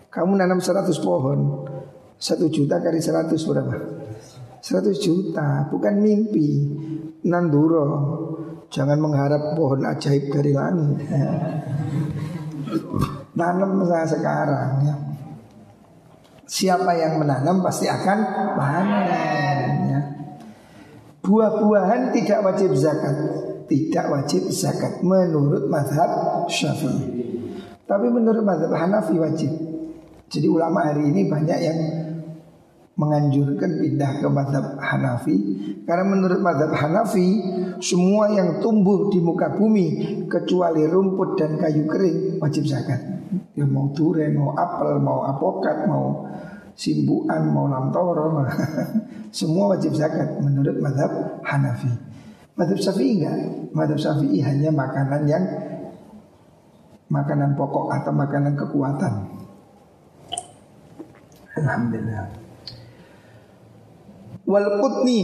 Kamu 0.10 0.42
nanam 0.42 0.58
100 0.58 0.90
pohon 1.06 1.70
Satu 2.18 2.50
juta 2.50 2.82
kali 2.82 2.98
100 2.98 3.30
berapa? 3.46 3.78
100 4.66 4.90
juta 4.98 5.70
Bukan 5.70 6.02
mimpi. 6.02 6.50
Nanduro 7.30 7.86
Jangan 8.74 8.98
mengharap 8.98 9.54
pohon 9.54 9.86
ajaib 9.86 10.34
dari 10.34 10.52
langit. 10.52 11.06
Tanam 13.38 13.86
sekarang 13.86 14.72
ya 14.84 15.05
Siapa 16.46 16.94
yang 16.94 17.18
menanam 17.18 17.66
pasti 17.66 17.90
akan 17.90 18.18
panen 18.54 19.68
ya. 19.90 20.02
Buah-buahan 21.26 22.14
tidak 22.14 22.46
wajib 22.46 22.78
zakat 22.78 23.18
Tidak 23.66 24.06
wajib 24.14 24.46
zakat 24.54 25.02
Menurut 25.02 25.66
madhab 25.66 26.46
syafi'i. 26.46 27.26
Tapi 27.86 28.08
menurut 28.14 28.46
madhab 28.46 28.74
Hanafi 28.74 29.18
wajib. 29.18 29.52
Jadi 30.30 30.48
ulama 30.50 30.86
hari 30.86 31.10
ini 31.10 31.26
banyak 31.26 31.60
yang 31.62 31.80
Menganjurkan 32.96 33.76
pindah 33.82 34.24
ke 34.24 34.28
madhab 34.30 34.80
Hanafi. 34.80 35.36
Karena 35.84 36.06
menurut 36.08 36.40
madhab 36.40 36.72
Hanafi 36.72 37.28
Semua 37.84 38.32
yang 38.32 38.60
tumbuh 38.60 39.10
di 39.12 39.20
muka 39.20 39.56
bumi 39.56 39.88
Kecuali 40.28 40.84
rumput 40.88 41.40
dan 41.40 41.60
kayu 41.60 41.88
kering 41.88 42.40
Wajib 42.40 42.68
zakat. 42.68 43.02
Ya 43.56 43.64
mau 43.64 43.92
durian, 43.96 44.36
mau 44.36 44.52
apel, 44.56 45.00
mau 45.00 45.24
apokat, 45.24 45.88
mau 45.88 46.28
simbuan, 46.76 47.52
mau 47.52 47.72
lamtoro 47.72 48.44
Semua 49.38 49.76
wajib 49.76 49.96
zakat 49.96 50.40
menurut 50.40 50.80
madhab 50.80 51.40
Hanafi. 51.44 51.92
Madhab 52.56 52.80
Syafi'i 52.80 53.20
enggak? 53.20 53.36
Madhab 53.76 54.00
Syafi'i 54.00 54.40
hanya 54.40 54.72
makanan 54.72 55.24
yang 55.28 55.44
Makanan 57.06 57.54
pokok 57.54 57.94
atau 57.94 58.10
makanan 58.10 58.58
kekuatan. 58.58 59.14
Alhamdulillah. 61.54 62.34
Wal 64.50 64.68
putni 64.82 65.22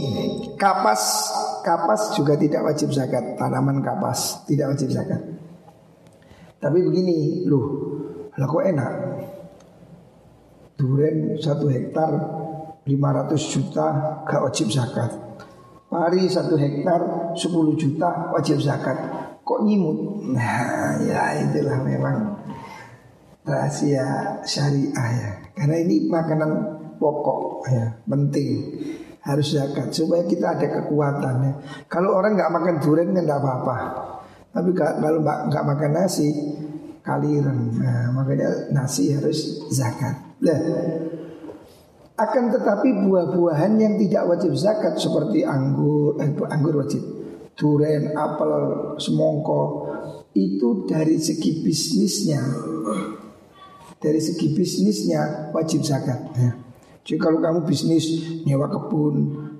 kapas 0.54 1.34
kapas 1.62 2.12
juga 2.18 2.36
tidak 2.36 2.66
wajib 2.66 2.90
zakat. 2.90 3.38
Tanaman 3.38 3.80
kapas 3.80 4.44
tidak 4.44 4.76
wajib 4.76 4.92
zakat. 4.92 5.22
Tapi 6.62 6.78
begini 6.78 7.46
loh 7.46 7.66
lah 8.38 8.46
kok 8.46 8.64
enak? 8.64 8.92
Duren 10.78 11.38
satu 11.38 11.66
hektar 11.70 12.10
500 12.86 13.52
juta 13.54 13.86
gak 14.26 14.42
wajib 14.42 14.70
zakat. 14.70 15.10
Pari 15.86 16.24
satu 16.26 16.56
hektar 16.56 17.32
10 17.34 17.80
juta 17.80 18.32
wajib 18.32 18.58
zakat. 18.58 18.96
Kok 19.42 19.60
nyimut? 19.66 20.22
Nah 20.32 20.96
ya 21.02 21.42
itulah 21.42 21.82
memang 21.82 22.40
rahasia 23.42 24.38
syariah 24.46 25.10
ya. 25.18 25.30
Karena 25.52 25.76
ini 25.82 26.08
makanan 26.08 26.50
pokok 26.96 27.66
ya 27.68 27.98
penting 28.06 28.48
harus 29.22 29.54
zakat 29.54 29.94
supaya 29.94 30.26
kita 30.26 30.58
ada 30.58 30.68
kekuatan 30.82 31.34
ya. 31.46 31.52
Kalau 31.86 32.18
orang 32.18 32.34
nggak 32.34 32.52
makan 32.52 32.74
durian 32.82 33.14
kan 33.14 33.22
nggak 33.22 33.40
apa-apa, 33.40 33.76
tapi 34.50 34.70
kalau 34.74 35.20
nggak 35.22 35.64
makan 35.66 35.90
nasi 35.94 36.28
kaliran. 37.02 37.58
Nah, 37.78 38.14
makanya 38.14 38.70
nasi 38.70 39.14
harus 39.14 39.66
zakat. 39.70 40.38
Nah, 40.42 40.58
akan 42.18 42.44
tetapi 42.54 42.88
buah-buahan 43.06 43.72
yang 43.78 43.94
tidak 43.98 44.26
wajib 44.30 44.54
zakat 44.54 44.94
seperti 44.98 45.42
anggur, 45.42 46.18
eh, 46.22 46.30
anggur 46.50 46.82
wajib, 46.82 47.02
durian, 47.58 48.14
apel, 48.14 48.52
semongko 49.02 49.90
itu 50.34 50.86
dari 50.86 51.18
segi 51.18 51.62
bisnisnya, 51.66 52.42
dari 53.98 54.20
segi 54.22 54.54
bisnisnya 54.54 55.50
wajib 55.50 55.82
zakat. 55.82 56.20
Ya. 56.38 56.61
Jadi 57.02 57.18
kalau 57.18 57.42
kamu 57.42 57.66
bisnis 57.66 58.06
nyewa 58.46 58.70
kebun, 58.70 59.14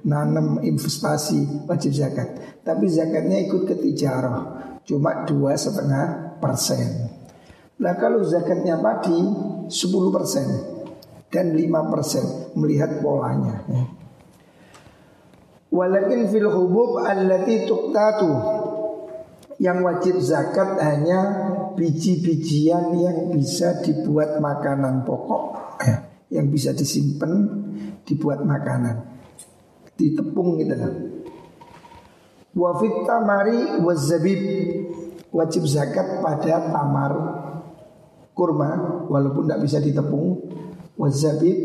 nanam 0.07 0.62
investasi 0.62 1.66
wajib 1.66 1.90
zakat. 1.90 2.62
Tapi 2.62 2.87
zakatnya 2.87 3.42
ikut 3.42 3.66
ke 3.66 3.74
tijarah, 3.83 4.78
cuma 4.87 5.26
dua 5.26 5.59
setengah 5.59 6.38
persen. 6.38 7.11
Nah 7.83 7.98
kalau 7.98 8.22
zakatnya 8.22 8.78
padi 8.78 9.18
10% 9.66 9.74
dan 11.35 11.46
5% 11.50 12.55
melihat 12.55 13.02
polanya. 13.02 13.66
Ya. 13.66 13.85
Walakin 15.72 16.28
fil 16.28 16.46
hubub 16.52 17.00
allati 17.00 17.64
tuqtatu 17.64 18.33
yang 19.57 19.81
wajib 19.81 20.20
zakat 20.20 20.76
hanya 20.78 21.20
biji-bijian 21.72 22.92
yang 22.92 23.33
bisa 23.33 23.81
dibuat 23.81 24.37
makanan 24.37 25.09
pokok 25.09 25.44
ya, 25.81 26.12
yang 26.33 26.49
bisa 26.49 26.73
disimpan 26.73 27.62
dibuat 28.09 28.40
makanan 28.42 29.05
ditepung 30.01 30.59
gitu 30.59 30.75
lah. 30.75 30.92
Wafit 32.53 32.95
tamari 33.05 33.81
wazabib 33.81 34.40
wajib 35.33 35.64
zakat 35.64 36.21
pada 36.21 36.73
tamar 36.73 37.12
kurma 38.33 39.05
walaupun 39.09 39.49
tidak 39.49 39.61
bisa 39.64 39.79
ditepung 39.81 40.40
wazabib 40.97 41.57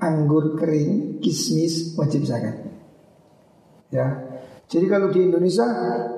anggur 0.00 0.56
kering 0.56 1.20
kismis 1.20 1.96
wajib 1.96 2.24
zakat 2.24 2.64
Ya. 3.94 4.06
Jadi 4.66 4.90
kalau 4.90 5.14
di 5.14 5.22
Indonesia 5.22 5.62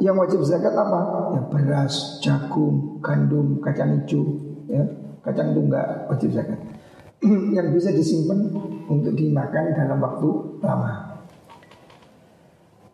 yang 0.00 0.16
wajib 0.16 0.40
zakat 0.48 0.72
apa? 0.72 1.28
Ya 1.36 1.42
beras, 1.44 2.24
jagung, 2.24 3.04
gandum, 3.04 3.60
kacang 3.60 4.00
hijau, 4.00 4.22
ya. 4.64 4.80
Kacang 5.20 5.52
itu 5.52 5.60
enggak 5.60 6.08
wajib 6.08 6.32
zakat. 6.32 6.56
yang 7.56 7.72
bisa 7.72 7.88
disimpan 7.92 8.52
untuk 8.86 9.16
dimakan 9.16 9.72
dalam 9.72 9.98
waktu 10.00 10.28
lama. 10.60 10.92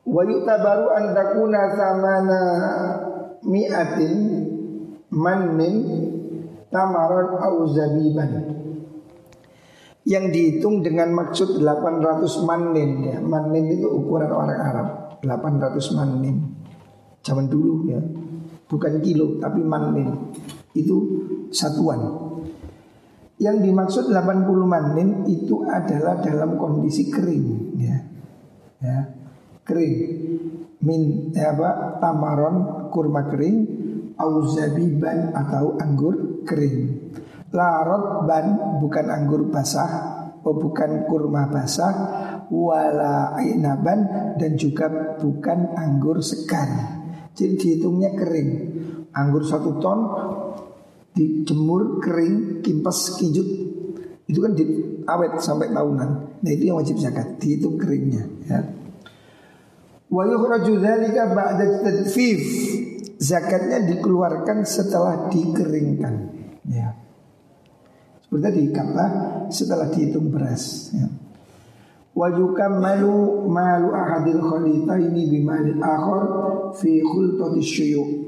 Wa 0.02 0.22
yutabaru 0.26 0.86
an 0.94 1.04
takuna 1.14 1.60
samana 1.74 2.40
mi'atin 3.42 4.18
mannin 5.10 5.76
tamaran 6.70 7.38
au 7.38 7.66
zabiban. 7.70 8.30
Yang 10.02 10.24
dihitung 10.34 10.82
dengan 10.82 11.14
maksud 11.14 11.62
800 11.62 12.26
manin 12.42 12.90
ya. 13.06 13.16
Manin 13.22 13.70
itu 13.70 13.86
ukuran 13.86 14.34
orang 14.34 14.58
Arab. 14.58 14.88
800 15.22 15.78
manin 15.94 16.58
Zaman 17.22 17.46
dulu 17.46 17.86
ya. 17.86 18.02
Bukan 18.66 18.98
kilo 18.98 19.38
tapi 19.38 19.62
manin 19.62 20.34
Itu 20.74 21.22
satuan 21.54 22.31
Yang 23.40 23.56
dimaksud 23.64 24.04
80 24.12 24.48
manin 24.68 25.08
itu 25.24 25.64
adalah 25.64 26.20
dalam 26.20 26.60
kondisi 26.60 27.08
kering 27.08 27.74
ya, 27.80 27.96
ya 28.82 28.98
Kering. 29.62 29.94
Min 30.82 31.30
ya 31.30 31.54
apa, 31.54 32.02
tamaron 32.02 32.90
kurma 32.90 33.30
kering 33.30 33.56
Auzabiban 34.18 35.30
atau 35.32 35.78
anggur 35.78 36.44
kering. 36.44 37.10
Larot 37.54 38.26
ban 38.26 38.78
bukan 38.80 39.06
anggur 39.12 39.46
basah 39.52 40.20
Oh 40.42 40.58
bukan 40.58 41.06
kurma 41.06 41.46
basah 41.52 41.94
Wala 42.50 43.38
inaban 43.38 44.34
Dan 44.36 44.58
juga 44.58 45.16
bukan 45.16 45.78
anggur 45.78 46.20
segar. 46.20 46.68
Jadi 47.32 47.54
dihitungnya 47.56 48.12
kering. 48.12 48.50
Anggur 49.14 49.44
satu 49.46 49.78
ton 49.80 49.98
Dijemur 51.12 52.00
kering 52.00 52.64
Kimpas 52.64 53.20
kijut 53.20 53.48
Itu 54.24 54.38
kan 54.40 54.56
di, 54.56 54.64
awet 55.04 55.36
sampai 55.38 55.68
tahunan 55.70 56.10
Nah 56.40 56.50
itu 56.50 56.72
yang 56.72 56.80
wajib 56.80 56.96
zakat 56.96 57.36
Dihitung 57.36 57.76
keringnya 57.76 58.24
ya. 58.48 58.82
Wa 60.12 60.28
yukhraju 60.28 60.72
dzalika 60.76 61.32
ba'da 61.32 61.80
tadfif. 61.80 62.44
Zakatnya 63.16 63.86
dikeluarkan 63.88 64.68
setelah 64.68 65.32
dikeringkan. 65.32 66.14
Ya. 66.68 66.92
Seperti 68.20 68.42
tadi 68.44 68.62
kata 68.74 69.06
setelah 69.48 69.88
dihitung 69.88 70.28
beras 70.28 70.92
ya. 70.92 71.08
Wa 72.12 72.28
yukammalu 72.28 73.48
malu 73.48 73.96
ahadil 73.96 74.42
khalitaini 74.42 75.32
bimalil 75.32 75.80
akhar 75.80 76.24
fi 76.76 77.00
khultati 77.00 77.64
syuyuk 77.64 78.21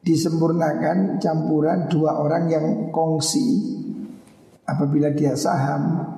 Disempurnakan 0.00 1.20
campuran 1.20 1.88
dua 1.92 2.20
orang 2.20 2.44
yang 2.48 2.66
kongsi. 2.88 3.76
Apabila 4.64 5.10
dia 5.12 5.34
saham 5.34 6.10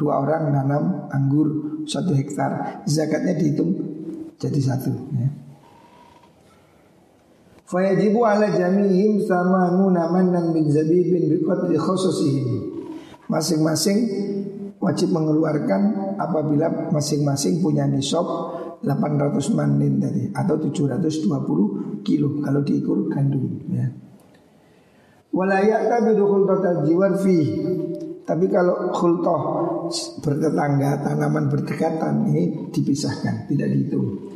Dua 0.00 0.16
orang 0.16 0.48
nanam 0.48 1.12
anggur 1.12 1.48
satu 1.84 2.16
hektar. 2.16 2.80
Zakatnya 2.88 3.36
dihitung 3.36 3.76
jadi 4.40 4.56
satu 4.56 4.96
ya. 5.12 5.28
Fayajibu 7.68 8.24
ala 8.24 8.48
jami'ihim 8.48 9.20
sama 9.28 9.76
nunaman 9.76 10.32
dan 10.32 10.56
bin 10.56 10.72
zabibin 10.72 11.28
biqadri 11.28 11.76
khususihim. 11.76 12.48
Masing-masing 13.28 13.98
wajib 14.80 15.12
mengeluarkan 15.12 16.16
apabila 16.16 16.90
masing-masing 16.90 17.60
punya 17.60 17.84
nisab 17.84 18.24
800 18.80 19.56
manin 19.56 20.00
tadi 20.00 20.32
atau 20.32 20.56
720 20.56 22.00
kilo 22.04 22.28
kalau 22.40 22.60
diukur 22.64 23.08
gandum 23.12 23.60
ya. 23.68 23.86
Walayak 25.30 25.86
tapi 25.86 26.18
total 26.18 26.82
jiwar 26.82 27.14
fi 27.20 27.38
tapi 28.26 28.46
kalau 28.50 28.90
khultoh 28.90 29.40
bertetangga 30.22 31.02
tanaman 31.02 31.50
berdekatan 31.50 32.26
ini 32.30 32.70
dipisahkan 32.70 33.46
tidak 33.46 33.68
dihitung 33.74 34.30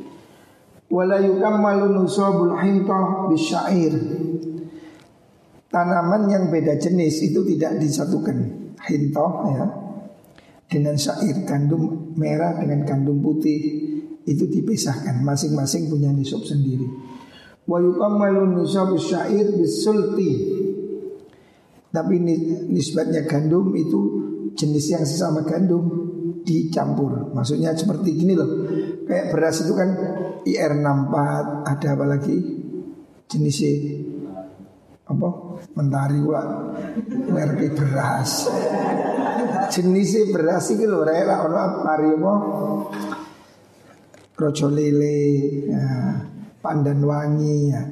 wala 0.94 1.18
yukammalu 1.18 1.90
nusabul 1.90 2.54
hintah 2.54 3.26
bisyair. 3.26 3.94
Tanaman 5.66 6.30
yang 6.30 6.44
beda 6.54 6.78
jenis 6.78 7.34
itu 7.34 7.42
tidak 7.42 7.82
disatukan. 7.82 8.62
Hintah 8.84 9.32
ya 9.48 9.66
dengan 10.68 10.98
syair 10.98 11.46
gandum 11.48 12.12
merah 12.20 12.58
dengan 12.60 12.84
gandum 12.84 13.22
putih 13.24 13.93
itu 14.24 14.44
dipisahkan 14.48 15.20
masing-masing 15.20 15.92
punya 15.92 16.08
nisab 16.12 16.40
sendiri. 16.44 16.88
Wa 17.64 17.80
yukammalu 17.80 18.56
nusabul 18.56 19.00
syair 19.00 19.52
bisulti. 19.56 20.60
Tapi 21.94 22.18
nisbatnya 22.74 23.22
gandum 23.22 23.70
itu 23.78 24.00
jenis 24.58 24.98
yang 24.98 25.04
sesama 25.06 25.46
gandum 25.46 26.10
dicampur. 26.42 27.30
Maksudnya 27.30 27.70
seperti 27.78 28.18
gini 28.18 28.34
loh. 28.34 28.50
Kayak 29.06 29.30
beras 29.30 29.62
itu 29.62 29.72
kan 29.78 29.88
IR64 30.42 31.14
ada 31.64 31.88
apa 31.94 32.04
lagi 32.08 32.36
jenisnya 33.30 33.72
apa 35.04 35.28
mentari 35.76 36.16
wa 36.24 36.72
merek 37.28 37.76
beras 37.76 38.48
jenisnya 39.68 40.32
beras 40.32 40.72
itu 40.72 40.88
loh 40.88 41.04
rela 41.04 41.44
ono 41.44 41.56
apa 41.60 41.92
rojo 44.34 44.66
lele 44.70 45.18
ya, 45.70 45.86
pandan 46.58 47.06
wangi 47.06 47.70
ya. 47.70 47.82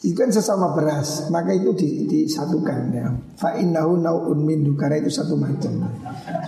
itu 0.00 0.16
kan 0.16 0.32
sesama 0.32 0.72
beras 0.72 1.28
maka 1.28 1.52
itu 1.52 1.76
disatukan 2.08 2.92
ya 2.92 3.06
fa 3.36 3.56
innahu 3.56 4.00
nauun 4.00 4.44
min 4.44 4.64
karena 4.76 5.00
itu 5.00 5.12
satu 5.12 5.36
macam 5.36 5.88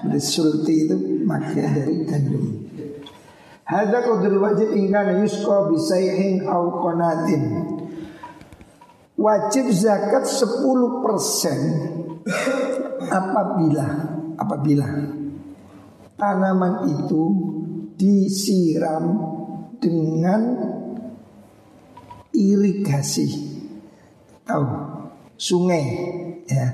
seperti 0.01 0.21
sulti 0.21 0.75
itu 0.89 0.97
makanya 1.25 1.85
dari 1.85 2.05
gandum 2.09 2.63
Hadza 3.73 4.05
qadrul 4.05 4.43
wajib 4.43 4.77
ingkana 4.77 5.25
yusqa 5.25 5.73
bisaihin 5.73 6.45
au 6.45 6.85
qanatin. 6.85 7.43
Wajib 9.17 9.73
zakat 9.73 10.29
10% 10.29 10.45
apabila 13.09 13.87
apabila 14.37 14.85
tanaman 16.21 16.85
itu 16.91 17.23
disiram 18.03 19.15
dengan 19.79 20.43
irigasi 22.35 23.31
tahu 24.43 24.67
sungai 25.39 25.87
ya 26.51 26.67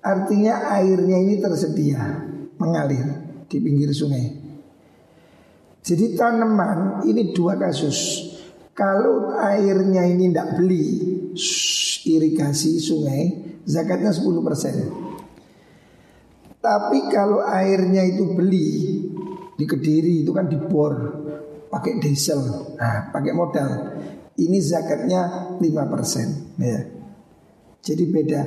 artinya 0.00 0.72
airnya 0.80 1.20
ini 1.20 1.36
tersedia 1.36 2.00
mengalir 2.56 3.04
di 3.44 3.60
pinggir 3.60 3.92
sungai 3.92 4.42
jadi 5.82 6.14
tanaman 6.14 7.02
ini 7.10 7.34
dua 7.34 7.58
kasus. 7.58 8.30
Kalau 8.72 9.34
airnya 9.34 10.06
ini 10.06 10.30
tidak 10.30 10.56
beli 10.56 10.86
irigasi 12.06 12.78
sungai, 12.78 13.22
zakatnya 13.66 14.14
10%. 14.14 16.62
Tapi 16.62 16.98
kalau 17.10 17.42
airnya 17.42 18.06
itu 18.06 18.30
beli 18.30 18.70
di 19.62 19.70
Kediri 19.70 20.26
itu 20.26 20.34
kan 20.34 20.50
dibor 20.50 21.22
pakai 21.70 22.02
diesel, 22.02 22.74
nah, 22.74 23.14
pakai 23.14 23.30
modal. 23.30 23.70
Ini 24.34 24.58
zakatnya 24.58 25.54
5%. 25.62 26.58
Ya. 26.58 26.82
Jadi 27.78 28.04
beda. 28.10 28.42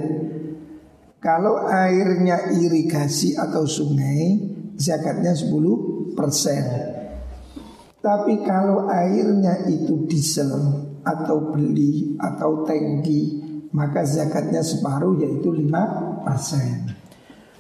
Kalau 1.23 1.63
airnya 1.71 2.51
irigasi 2.51 3.39
atau 3.39 3.63
sungai, 3.63 4.43
zakatnya 4.75 5.31
10%. 5.31 6.19
Tapi 8.03 8.43
kalau 8.43 8.91
airnya 8.91 9.71
itu 9.71 10.03
diesel 10.11 10.51
atau 10.99 11.55
beli 11.55 12.19
atau 12.19 12.67
tangki 12.67 13.39
maka 13.71 14.03
zakatnya 14.03 14.59
separuh 14.59 15.15
yaitu 15.23 15.47
5 15.47 16.27
persen. 16.27 17.04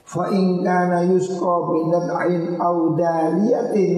Fa 0.05 0.29
in 0.29 0.61
kana 0.61 1.01
yusqa 1.01 1.53
binad'in 1.65 2.61
audaliyatin 2.61 3.97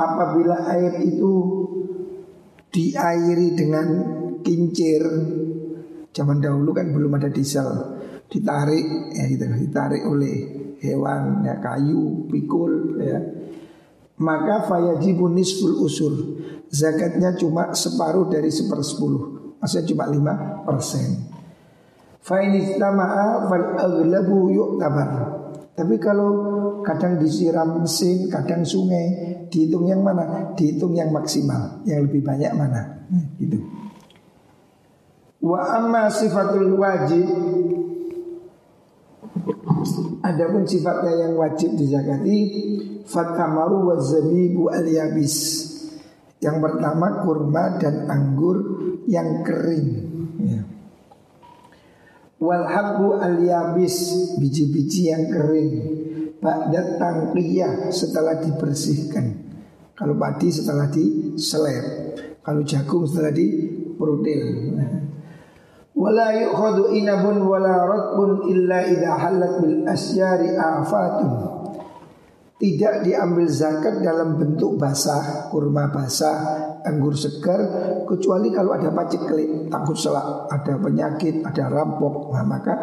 apabila 0.00 0.64
air 0.72 0.96
itu 1.04 1.32
diairi 2.72 3.52
dengan 3.52 3.88
kincir. 4.40 5.04
Zaman 6.10 6.40
dahulu 6.40 6.72
kan 6.72 6.88
belum 6.88 7.20
ada 7.20 7.28
diesel. 7.28 7.68
Ditarik 8.32 9.12
ya 9.12 9.28
gitu 9.28 9.44
ditarik 9.44 10.08
oleh 10.08 10.36
hewan 10.80 11.44
ya 11.44 11.60
kayu 11.60 12.24
pikul 12.32 12.96
ya. 12.96 13.20
Maka 14.24 14.64
fayajibun 14.64 15.36
nisful 15.36 15.84
usur. 15.84 16.16
Zakatnya 16.72 17.36
cuma 17.36 17.76
separuh 17.76 18.32
dari 18.32 18.48
sepersepuluh. 18.48 19.56
Maksudnya 19.60 19.84
cuma 19.92 20.04
lima 20.08 20.34
persen 20.64 21.30
Fa'inistama'a 22.20 23.48
fal 23.48 23.80
aglabu 23.80 24.52
yu'tabar 24.52 25.10
Tapi 25.72 25.96
kalau 25.96 26.28
kadang 26.84 27.16
disiram 27.16 27.80
mesin, 27.80 28.28
kadang 28.28 28.60
sungai 28.60 29.40
Dihitung 29.48 29.88
yang 29.88 30.04
mana? 30.04 30.52
Dihitung 30.52 30.92
yang 30.92 31.08
maksimal 31.08 31.80
Yang 31.88 32.12
lebih 32.12 32.20
banyak 32.20 32.52
mana? 32.52 33.08
Hmm, 33.08 33.24
gitu 33.40 33.58
Wa 35.40 35.80
amma 35.80 36.12
sifatul 36.12 36.76
wajib 36.76 37.24
Adapun 40.20 40.68
sifatnya 40.68 41.24
yang 41.24 41.32
wajib 41.40 41.72
dizakati 41.72 42.38
Fatamaru 43.08 43.88
wa 43.88 43.96
zabibu 43.96 44.68
al 44.68 44.84
yabis 44.84 45.64
Yang 46.44 46.56
pertama 46.68 47.24
kurma 47.24 47.80
dan 47.80 48.04
anggur 48.12 48.60
yang 49.08 49.40
kering 49.40 49.88
ya. 50.44 50.79
Wal 52.40 52.64
habbu 52.64 53.20
al 53.20 53.36
yabis 53.44 54.32
biji-biji 54.40 55.12
yang 55.12 55.28
kering. 55.28 55.72
Ba'da 56.40 56.96
tangqiyah 56.96 57.92
setelah 57.92 58.40
dibersihkan. 58.40 59.36
Kalau 59.92 60.16
padi 60.16 60.48
setelah 60.48 60.88
diselep. 60.88 62.16
Kalau 62.40 62.64
jagung 62.64 63.04
setelah 63.04 63.28
diperutil. 63.36 64.72
Wala 65.92 66.32
yukhadu 66.32 66.96
inabun 66.96 67.44
wala 67.44 67.84
ratbun 67.84 68.48
illa 68.48 68.88
idha 68.88 69.20
halat 69.20 69.60
bil 69.60 69.84
asyari 69.84 70.56
afatun. 70.56 71.49
Tidak 72.60 73.08
diambil 73.08 73.48
zakat 73.48 74.04
dalam 74.04 74.36
bentuk 74.36 74.76
basah, 74.76 75.48
kurma 75.48 75.88
basah, 75.88 76.76
anggur 76.84 77.16
segar 77.16 77.56
kecuali 78.04 78.52
kalau 78.52 78.76
ada 78.76 78.92
paceklik, 78.92 79.72
takut 79.72 79.96
selak, 79.96 80.44
ada 80.52 80.76
penyakit, 80.76 81.40
ada 81.40 81.72
rampok, 81.72 82.28
nah, 82.28 82.44
maka 82.44 82.74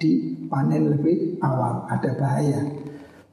dipanen 0.00 0.88
lebih 0.88 1.36
awal, 1.44 1.84
ada 1.84 2.16
bahaya. 2.16 2.64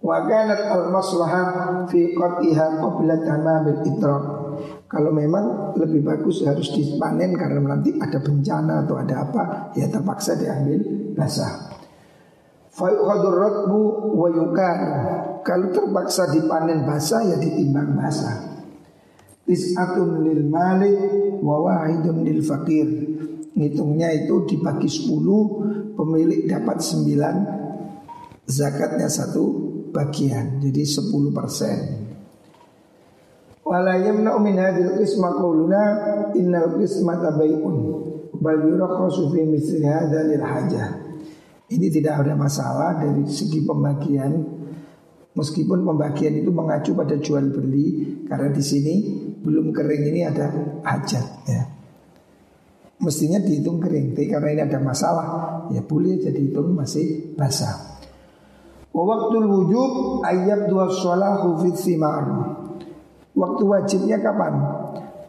Wa 0.04 0.28
kanat 0.28 0.68
al 0.68 0.92
maslahah 0.92 1.48
fi 1.88 2.12
qatiha 2.12 2.84
qabla 2.84 3.24
tamamil 3.24 3.88
idrak. 3.88 4.24
Kalau 4.92 5.16
memang 5.16 5.72
lebih 5.80 6.04
bagus 6.04 6.44
harus 6.44 6.68
dipanen 6.76 7.32
karena 7.32 7.64
nanti 7.64 7.96
ada 7.96 8.20
bencana 8.20 8.84
atau 8.84 9.00
ada 9.00 9.24
apa, 9.24 9.44
ya 9.72 9.88
terpaksa 9.88 10.36
diambil 10.36 10.84
basah. 11.16 11.80
Fayuhadur 12.76 13.40
ratbu 13.40 13.82
wa 14.20 14.28
yukar 14.28 14.80
Kalau 15.44 15.70
terpaksa 15.76 16.32
dipanen 16.32 16.88
basah 16.88 17.22
ya 17.28 17.36
ditimbang 17.36 18.00
basah. 18.00 18.54
Tis'atun 19.44 20.24
lil 20.24 20.48
malik 20.48 20.96
wa 21.44 21.68
wahidun 21.68 22.24
lil 22.24 22.40
fakir 22.40 22.88
Ngitungnya 23.54 24.08
itu 24.16 24.48
dibagi 24.48 24.88
10 24.88 26.00
Pemilik 26.00 26.48
dapat 26.48 26.80
9 26.80 28.48
Zakatnya 28.48 29.12
satu 29.12 29.44
bagian 29.92 30.64
Jadi 30.64 30.82
10 30.88 31.12
persen. 31.36 31.80
Wala 33.68 34.00
yamna'u 34.00 34.40
min 34.40 34.56
hadil 34.56 34.96
qisma 34.96 35.36
qawluna 35.36 35.84
Innal 36.40 36.80
qisma 36.80 37.20
tabayun 37.20 37.78
Bal 38.40 38.64
yurakhasu 38.64 39.32
fi 39.32 39.48
misli 39.48 39.88
hadha 39.88 40.28
lil 40.28 40.44
hajah. 40.44 41.00
Ini 41.72 41.88
tidak 41.88 42.28
ada 42.28 42.36
masalah 42.36 43.00
dari 43.00 43.24
segi 43.24 43.64
pembagian 43.64 44.36
Meskipun 45.34 45.82
pembagian 45.82 46.38
itu 46.38 46.54
mengacu 46.54 46.94
pada 46.94 47.18
jual 47.18 47.50
beli 47.50 48.22
Karena 48.30 48.54
di 48.54 48.62
sini 48.62 48.96
belum 49.42 49.74
kering 49.74 50.04
ini 50.14 50.22
ada 50.22 50.46
hajat 50.86 51.26
ya. 51.50 51.64
Mestinya 53.02 53.42
dihitung 53.42 53.82
kering 53.82 54.14
Tapi 54.14 54.30
karena 54.30 54.50
ini 54.54 54.62
ada 54.62 54.78
masalah 54.78 55.26
Ya 55.74 55.82
boleh 55.82 56.22
jadi 56.22 56.38
hitung 56.38 56.78
masih 56.78 57.34
basah 57.34 57.98
Waktu 58.94 59.38
wujud 59.42 60.22
ayat 60.22 60.70
dua 60.70 60.94
sholahu 60.94 61.66
fit 61.66 61.82
simar 61.82 62.30
Waktu 63.34 63.64
wajibnya 63.66 64.22
kapan? 64.22 64.54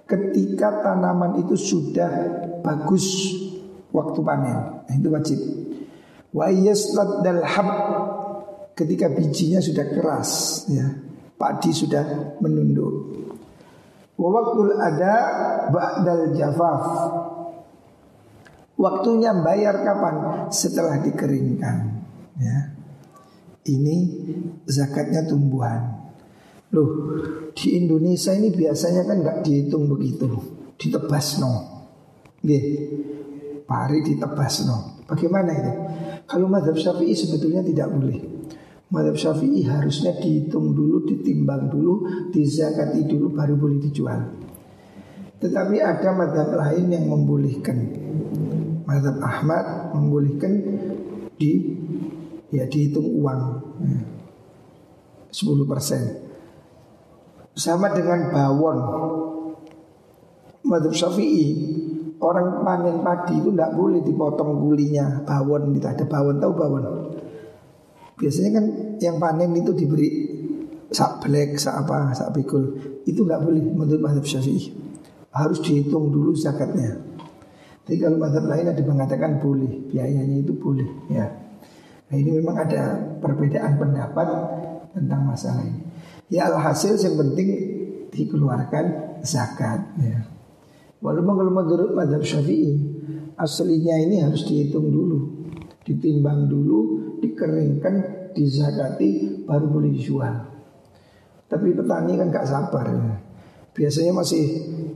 Ketika 0.05 0.85
tanaman 0.85 1.40
itu 1.40 1.57
sudah 1.57 2.12
bagus 2.61 3.33
waktu 3.88 4.21
panen 4.21 4.85
nah, 4.85 4.93
Itu 4.93 5.09
wajib 5.09 5.40
Wa 6.37 6.53
dal 7.25 7.40
hab 7.40 7.69
ketika 8.75 9.07
bijinya 9.11 9.63
sudah 9.63 9.87
keras 9.87 10.31
ya. 10.69 10.87
Padi 11.35 11.75
sudah 11.75 12.39
menunduk. 12.39 12.95
Wa 14.15 14.29
waktul 14.31 14.71
ada 14.79 15.15
ba'dal 15.71 16.31
jafaf. 16.35 16.85
Waktunya 18.75 19.35
bayar 19.43 19.83
kapan? 19.83 20.47
Setelah 20.51 21.03
dikeringkan 21.03 21.77
ya. 22.39 22.59
Ini 23.65 23.97
zakatnya 24.67 25.25
tumbuhan. 25.25 26.05
Loh, 26.75 26.91
di 27.55 27.79
Indonesia 27.79 28.35
ini 28.35 28.51
biasanya 28.51 29.07
kan 29.07 29.23
nggak 29.23 29.39
dihitung 29.47 29.87
begitu, 29.87 30.27
ditebas 30.75 31.39
no. 31.39 31.53
Nggih. 32.43 32.65
Pari 33.65 34.05
ditebas 34.05 34.69
no. 34.69 35.03
Bagaimana 35.07 35.51
itu? 35.55 35.73
Kalau 36.29 36.47
madhab 36.51 36.77
syafi'i 36.77 37.15
sebetulnya 37.17 37.65
tidak 37.65 37.89
boleh 37.95 38.34
Madhab 38.92 39.16
syafi'i 39.16 39.64
harusnya 39.64 40.12
dihitung 40.20 40.77
dulu, 40.77 41.09
ditimbang 41.09 41.73
dulu, 41.73 42.05
dizakati 42.29 43.09
dulu 43.09 43.33
baru 43.33 43.57
boleh 43.57 43.81
dijual. 43.81 44.20
Tetapi 45.40 45.77
ada 45.81 46.12
madhab 46.12 46.53
lain 46.53 46.92
yang 46.92 47.05
membolehkan. 47.09 47.79
Madhab 48.85 49.16
Ahmad 49.25 49.97
membolehkan 49.97 50.53
di 51.40 51.53
ya 52.53 52.68
dihitung 52.68 53.09
uang 53.25 53.40
ya, 53.83 54.01
10 55.33 55.64
persen. 55.64 56.03
Sama 57.57 57.88
dengan 57.97 58.29
bawon. 58.29 58.79
Madhab 60.64 60.92
syafi'i 60.92 61.47
Orang 62.25 62.64
panen 62.64 63.05
padi 63.05 63.37
itu 63.37 63.53
tidak 63.53 63.77
boleh 63.77 64.01
dipotong 64.01 64.57
gulinya 64.64 65.20
Bawon 65.29 65.77
itu 65.77 65.85
ada 65.85 66.09
bawon 66.09 66.40
tahu 66.40 66.57
bawon 66.57 66.85
Biasanya 68.14 68.50
kan 68.55 68.64
yang 69.03 69.16
panen 69.18 69.50
itu 69.59 69.74
diberi 69.74 70.09
sak 70.94 71.27
black, 71.27 71.59
sak 71.59 71.87
apa, 71.87 72.14
sak 72.14 72.31
pikul. 72.31 72.79
Itu 73.03 73.27
nggak 73.27 73.42
boleh 73.42 73.61
menurut 73.74 74.03
madhab 74.03 74.22
syafi'i. 74.22 74.70
Harus 75.35 75.59
dihitung 75.66 76.14
dulu 76.14 76.31
zakatnya. 76.38 76.94
Tapi 77.85 78.00
kalau 78.00 78.16
madhab 78.16 78.48
lain 78.48 78.72
ada 78.72 78.81
mengatakan 78.81 79.44
boleh 79.44 79.92
Biayanya 79.92 80.40
itu 80.40 80.57
boleh 80.57 80.88
ya. 81.12 81.27
Nah 82.09 82.16
ini 82.16 82.40
memang 82.40 82.57
ada 82.57 82.96
perbedaan 83.20 83.77
pendapat 83.77 84.27
tentang 84.94 85.20
masalah 85.27 85.66
ini. 85.66 85.83
Ya 86.33 86.48
alhasil 86.48 86.96
yang 86.96 87.18
penting 87.18 87.48
dikeluarkan 88.14 89.18
zakat 89.27 89.85
ya. 89.98 90.22
Walaupun 91.05 91.35
kalau 91.37 91.53
menurut 91.53 91.90
madhab 91.92 92.24
syafi'i 92.24 92.81
Aslinya 93.37 94.00
ini 94.09 94.24
harus 94.24 94.48
dihitung 94.48 94.88
dulu 94.88 95.44
Ditimbang 95.85 96.48
dulu 96.48 97.04
Dikeringkan 97.22 97.94
Dizakati 98.35 99.42
Baru 99.46 99.70
boleh 99.70 99.94
dijual 99.94 100.35
Tapi 101.46 101.77
petani 101.77 102.18
kan 102.18 102.33
gak 102.33 102.48
sabar 102.48 102.87
ya. 102.88 103.14
Biasanya 103.74 104.12
masih 104.14 104.44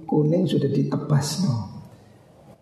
kuning 0.07 0.46
sudah 0.46 0.70
ditebas 0.70 1.44
no. 1.46 1.54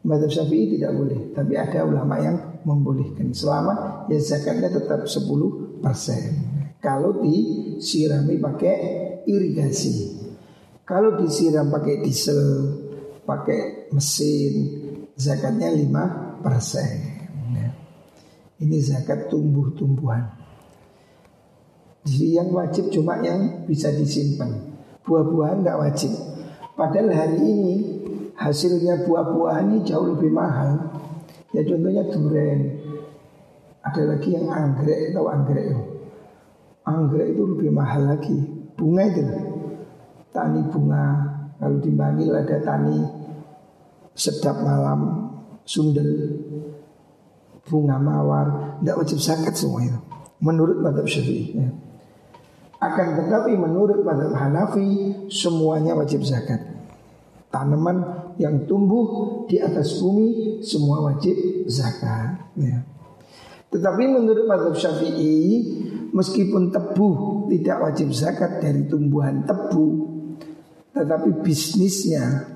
Madhab 0.06 0.30
syafi'i 0.32 0.76
tidak 0.76 0.92
boleh 0.96 1.32
Tapi 1.32 1.54
ada 1.56 1.84
ulama 1.84 2.16
yang 2.20 2.36
membolehkan 2.66 3.32
Selama 3.32 4.04
ya 4.08 4.18
zakatnya 4.20 4.72
tetap 4.72 5.08
10% 5.08 5.80
Kalau 6.82 7.20
disirami 7.22 8.36
pakai 8.40 8.76
irigasi 9.24 10.24
Kalau 10.84 11.18
disiram 11.20 11.68
pakai 11.72 12.04
diesel 12.04 12.42
pakai 13.26 13.90
mesin 13.90 14.54
zakatnya 15.18 15.74
5 15.74 16.44
persen. 16.46 16.94
Ya. 17.56 17.70
Ini 18.56 18.76
zakat 18.80 19.28
tumbuh-tumbuhan. 19.28 20.24
Jadi 22.06 22.38
yang 22.38 22.48
wajib 22.54 22.88
cuma 22.88 23.20
yang 23.20 23.68
bisa 23.68 23.92
disimpan. 23.92 24.72
Buah-buahan 25.04 25.60
nggak 25.60 25.80
wajib. 25.82 26.14
Padahal 26.72 27.12
hari 27.12 27.36
ini 27.42 27.74
hasilnya 28.38 29.04
buah-buahan 29.04 29.76
ini 29.76 29.78
jauh 29.84 30.16
lebih 30.16 30.32
mahal. 30.32 30.88
Ya 31.52 31.66
contohnya 31.66 32.06
durian. 32.08 32.60
Ada 33.84 34.02
lagi 34.02 34.28
yang 34.34 34.48
anggrek 34.48 35.12
atau 35.12 35.28
anggrek. 35.28 35.68
Anggrek 36.86 37.28
itu 37.34 37.42
lebih 37.42 37.70
mahal 37.74 38.02
lagi. 38.08 38.38
Bunga 38.78 39.04
itu. 39.10 39.24
Tani 40.32 40.60
bunga. 40.72 41.04
Kalau 41.56 41.80
di 41.80 41.90
Bangil 41.92 42.30
ada 42.36 42.60
tani 42.60 43.00
sedap 44.12 44.60
malam, 44.60 45.32
sundel, 45.64 46.08
bunga 47.66 47.98
mawar, 47.98 48.78
tidak 48.80 48.96
wajib 49.02 49.18
zakat 49.18 49.54
semua 49.58 49.82
itu. 49.82 50.00
Menurut 50.40 50.78
madhab 50.80 51.06
syafi'i. 51.06 51.58
Ya. 51.58 51.68
Akan 52.76 53.16
tetapi 53.18 53.56
menurut 53.56 54.04
madhab 54.04 54.36
Hanafi 54.36 55.12
semuanya 55.32 55.96
wajib 55.96 56.22
zakat. 56.22 56.60
Tanaman 57.50 58.30
yang 58.36 58.68
tumbuh 58.68 59.42
di 59.48 59.56
atas 59.56 59.96
bumi 59.98 60.60
semua 60.60 61.08
wajib 61.08 61.34
zakat. 61.66 62.52
Ya. 62.58 62.84
Tetapi 63.66 64.04
menurut 64.08 64.46
madhab 64.46 64.72
Syafi'i 64.78 65.62
meskipun 66.14 66.70
tebu 66.70 67.08
tidak 67.52 67.76
wajib 67.82 68.08
zakat 68.14 68.62
dari 68.62 68.86
tumbuhan 68.86 69.42
tebu, 69.42 69.86
tetapi 70.94 71.44
bisnisnya 71.44 72.55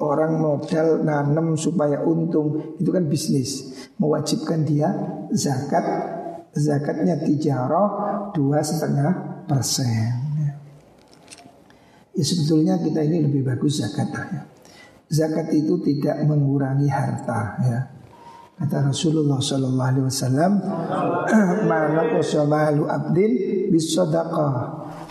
orang 0.00 0.36
modal 0.36 1.00
nanam 1.00 1.56
supaya 1.56 2.04
untung 2.04 2.76
itu 2.76 2.90
kan 2.92 3.08
bisnis 3.08 3.72
mewajibkan 3.96 4.60
dia 4.64 4.92
zakat 5.32 5.84
zakatnya 6.52 7.20
tijarah 7.20 8.32
dua 8.32 8.60
setengah 8.60 9.44
persen. 9.48 10.26
Ya 12.16 12.24
sebetulnya 12.24 12.80
kita 12.80 13.04
ini 13.04 13.28
lebih 13.28 13.44
bagus 13.44 13.84
zakat 13.84 14.08
ya. 14.08 14.42
Zakat 15.06 15.52
itu 15.52 15.76
tidak 15.84 16.24
mengurangi 16.24 16.88
harta 16.88 17.40
ya. 17.60 17.80
Kata 18.56 18.88
Rasulullah 18.88 19.36
Sallallahu 19.36 19.90
Alaihi 19.92 20.06
Wasallam, 20.08 20.52
mana 21.68 22.08
malu 22.48 22.88
abdin 22.88 23.32
bis 23.68 23.92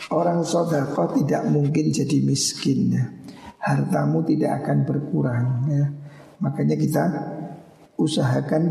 Orang 0.10 0.42
sodako 0.42 1.14
tidak 1.14 1.46
mungkin 1.54 1.94
jadi 1.94 2.26
miskin 2.26 2.80
ya. 2.90 3.06
Hartamu 3.66 4.22
tidak 4.22 4.62
akan 4.62 4.86
berkurang 4.86 5.66
ya. 5.66 5.90
Makanya 6.38 6.78
kita 6.78 7.04
usahakan 7.98 8.64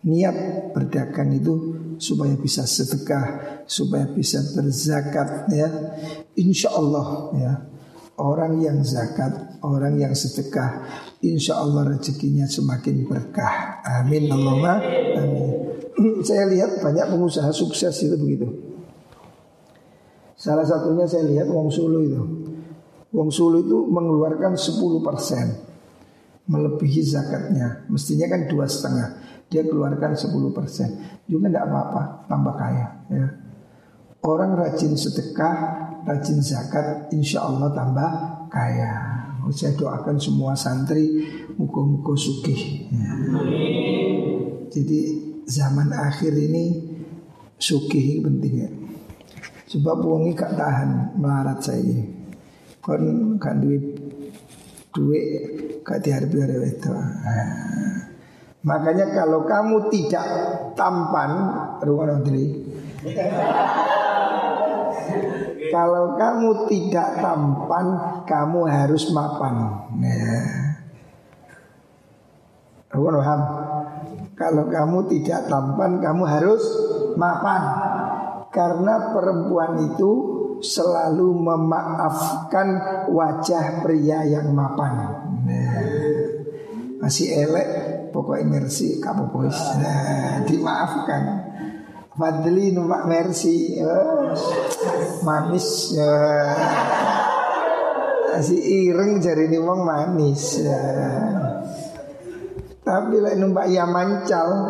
niat 0.00 0.72
berdagang 0.72 1.36
itu 1.36 1.54
supaya 2.00 2.34
bisa 2.40 2.64
sedekah, 2.64 3.60
supaya 3.68 4.08
bisa 4.08 4.40
berzakat 4.56 5.52
ya. 5.52 5.68
Insya 6.40 6.72
Allah 6.72 7.08
ya. 7.36 7.52
Orang 8.12 8.60
yang 8.60 8.84
zakat, 8.84 9.60
orang 9.64 9.98
yang 9.98 10.12
sedekah, 10.12 10.84
insya 11.24 11.58
Allah 11.58 11.96
rezekinya 11.96 12.44
semakin 12.44 13.08
berkah. 13.08 13.82
Amin 13.82 14.28
Allahumma 14.28 14.78
amin. 15.16 15.62
saya 16.28 16.48
lihat 16.48 16.80
banyak 16.80 17.08
pengusaha 17.08 17.50
sukses 17.50 17.94
itu 18.04 18.16
begitu. 18.16 18.46
Salah 20.36 20.66
satunya 20.66 21.06
saya 21.06 21.24
lihat 21.30 21.46
Wong 21.46 21.70
Sulu 21.70 21.98
itu. 22.02 22.22
Wong 23.12 23.28
Sulu 23.28 23.68
itu 23.68 23.78
mengeluarkan 23.92 24.56
10% 24.56 26.48
melebihi 26.48 27.02
zakatnya. 27.04 27.84
Mestinya 27.92 28.26
kan 28.26 28.48
dua 28.48 28.64
setengah 28.64 29.22
dia 29.52 29.68
keluarkan 29.68 30.16
10% 30.16 31.28
juga 31.28 31.52
tidak 31.52 31.64
apa-apa 31.68 32.24
tambah 32.24 32.54
kaya 32.56 32.86
ya. 33.12 33.26
orang 34.24 34.56
rajin 34.56 34.96
sedekah 34.96 35.56
rajin 36.08 36.40
zakat 36.40 37.12
insya 37.12 37.44
Allah 37.44 37.68
tambah 37.76 38.10
kaya 38.48 39.20
saya 39.52 39.76
doakan 39.76 40.16
semua 40.16 40.56
santri 40.56 41.28
muka-muka 41.60 42.16
sugih 42.16 42.88
ya. 42.88 43.12
jadi 44.72 45.00
zaman 45.44 45.92
akhir 45.92 46.32
ini 46.32 46.88
sugih 47.60 48.24
penting 48.24 48.54
ya 48.56 48.70
sebab 49.68 50.00
wongi 50.00 50.32
gak 50.32 50.56
tahan 50.56 51.20
melarat 51.20 51.60
saya 51.60 52.21
kon 52.82 53.38
kan 53.38 53.62
duit 53.62 53.94
duit 54.90 55.32
gak 55.86 56.02
diharap-harap 56.02 56.62
itu 56.66 56.92
Makanya 58.62 59.10
kalau 59.10 59.42
kamu 59.42 59.90
tidak 59.90 60.22
tampan, 60.78 61.50
ruang 61.82 62.22
Kalau 65.74 66.14
kamu 66.14 66.70
tidak 66.70 67.18
tampan, 67.18 67.86
kamu 68.22 68.60
harus 68.70 69.10
mapan. 69.10 69.82
Nah. 69.98 70.78
Kalau 74.36 74.64
kamu 74.70 74.98
tidak 75.10 75.50
tampan, 75.50 75.98
kamu 75.98 76.22
harus 76.22 76.62
mapan. 77.18 77.62
Karena 78.52 79.10
perempuan 79.10 79.90
itu 79.90 80.31
selalu 80.62 81.28
memaafkan 81.34 82.68
wajah 83.10 83.82
pria 83.82 84.22
yang 84.24 84.54
mapan. 84.54 84.94
Nah. 85.42 85.82
Masih 87.02 87.34
elek 87.34 87.68
pokoknya 88.12 88.46
mercy 88.46 89.00
kamu 89.00 89.32
pois 89.32 89.56
nah, 89.80 90.44
dimaafkan 90.44 91.22
Fadli 92.12 92.76
numpak 92.76 93.08
mercy 93.08 93.80
uh, 93.80 94.36
manis 95.24 95.96
uh, 95.96 96.52
si 98.44 98.84
ireng 98.84 99.16
jari 99.16 99.48
ini 99.48 99.56
wong 99.56 99.80
manis 99.80 100.60
uh. 100.60 101.64
tapi 102.84 103.16
lah 103.16 103.32
numpak 103.40 103.72
ya 103.72 103.88
mancal 103.88 104.68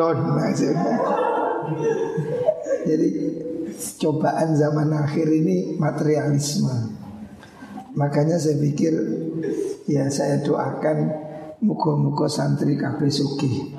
don 0.00 0.18
maksudnya 0.32 0.96
jadi 2.88 3.35
cobaan 3.96 4.56
zaman 4.56 4.92
akhir 4.92 5.26
ini 5.28 5.80
materialisme 5.80 6.96
makanya 7.96 8.36
saya 8.36 8.60
pikir 8.60 8.92
ya 9.88 10.06
saya 10.12 10.44
doakan 10.44 11.26
Muka-muka 11.56 12.28
santri 12.28 12.76
kabeh 12.76 13.08
suki. 13.08 13.72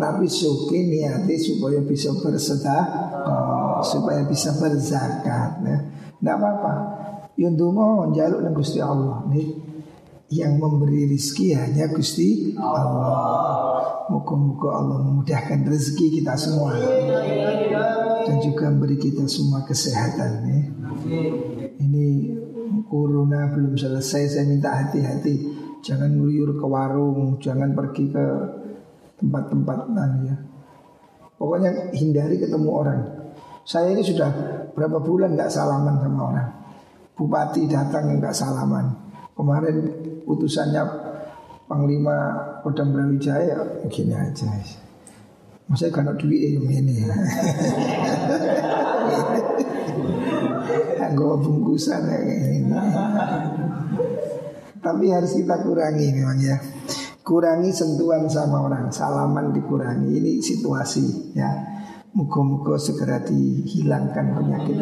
Tapi 0.00 0.24
suki 0.24 0.78
niati 0.88 1.36
supaya 1.36 1.84
bisa 1.84 2.16
bersedekah, 2.16 2.84
oh, 3.28 3.78
supaya 3.84 4.24
bisa 4.24 4.56
berzakat. 4.56 5.60
Ya. 5.60 5.78
Tidak 6.16 6.32
apa-apa. 6.32 6.74
Yang 7.36 7.60
dungo 7.60 8.08
jaluk 8.16 8.40
dan 8.40 8.52
Gusti 8.56 8.80
Allah 8.80 9.20
nih. 9.28 9.65
Yang 10.26 10.52
memberi 10.58 11.06
rizki 11.06 11.54
hanya 11.54 11.86
Gusti 11.90 12.54
Allah. 12.58 14.06
Muka-muka 14.10 14.70
Allah 14.70 15.02
memudahkan 15.02 15.66
rezeki 15.66 16.22
kita 16.22 16.34
semua 16.38 16.74
dan 18.26 18.36
juga 18.42 18.70
memberi 18.70 18.98
kita 18.98 19.26
semua 19.26 19.62
kesehatan 19.66 20.46
nih. 20.46 20.64
Ini 21.78 22.06
corona 22.86 23.50
belum 23.50 23.74
selesai, 23.74 24.34
saya 24.34 24.46
minta 24.46 24.70
hati-hati 24.74 25.66
Jangan 25.86 26.18
ngeluyur 26.18 26.58
ke 26.58 26.66
warung, 26.66 27.38
jangan 27.38 27.70
pergi 27.70 28.10
ke 28.10 28.24
tempat-tempat 29.22 29.86
ya. 30.26 30.34
Pokoknya 31.38 31.94
hindari 31.94 32.42
ketemu 32.42 32.68
orang. 32.74 33.00
Saya 33.62 33.94
ini 33.94 34.02
sudah 34.02 34.26
berapa 34.74 34.98
bulan 34.98 35.38
nggak 35.38 35.46
salaman 35.46 36.02
sama 36.02 36.20
orang. 36.26 36.48
Bupati 37.14 37.70
datang 37.70 38.18
nggak 38.18 38.34
salaman. 38.34 38.98
Kemarin 39.38 39.85
utusannya 40.26 40.82
Panglima 41.66 42.30
Kodam 42.62 42.94
Brawijaya 42.94 43.82
gini 43.90 44.14
aja. 44.14 44.46
Masa 45.66 45.90
kan 45.90 46.06
duit 46.14 46.54
yang 46.54 46.70
ini. 46.70 47.02
Gue 51.10 51.34
bungkusan 51.42 52.06
kayak 52.06 52.38
ini. 52.54 52.70
Tapi 54.78 55.10
harus 55.10 55.34
kita 55.34 55.66
kurangi 55.66 56.14
memang 56.14 56.38
ya 56.38 56.54
Kurangi 57.26 57.74
sentuhan 57.74 58.30
sama 58.30 58.70
orang 58.70 58.86
Salaman 58.86 59.50
dikurangi 59.50 60.14
Ini 60.22 60.38
situasi 60.38 61.34
ya 61.34 61.50
Muka-muka 62.14 62.78
segera 62.78 63.18
dihilangkan 63.18 64.38
penyakit 64.38 64.78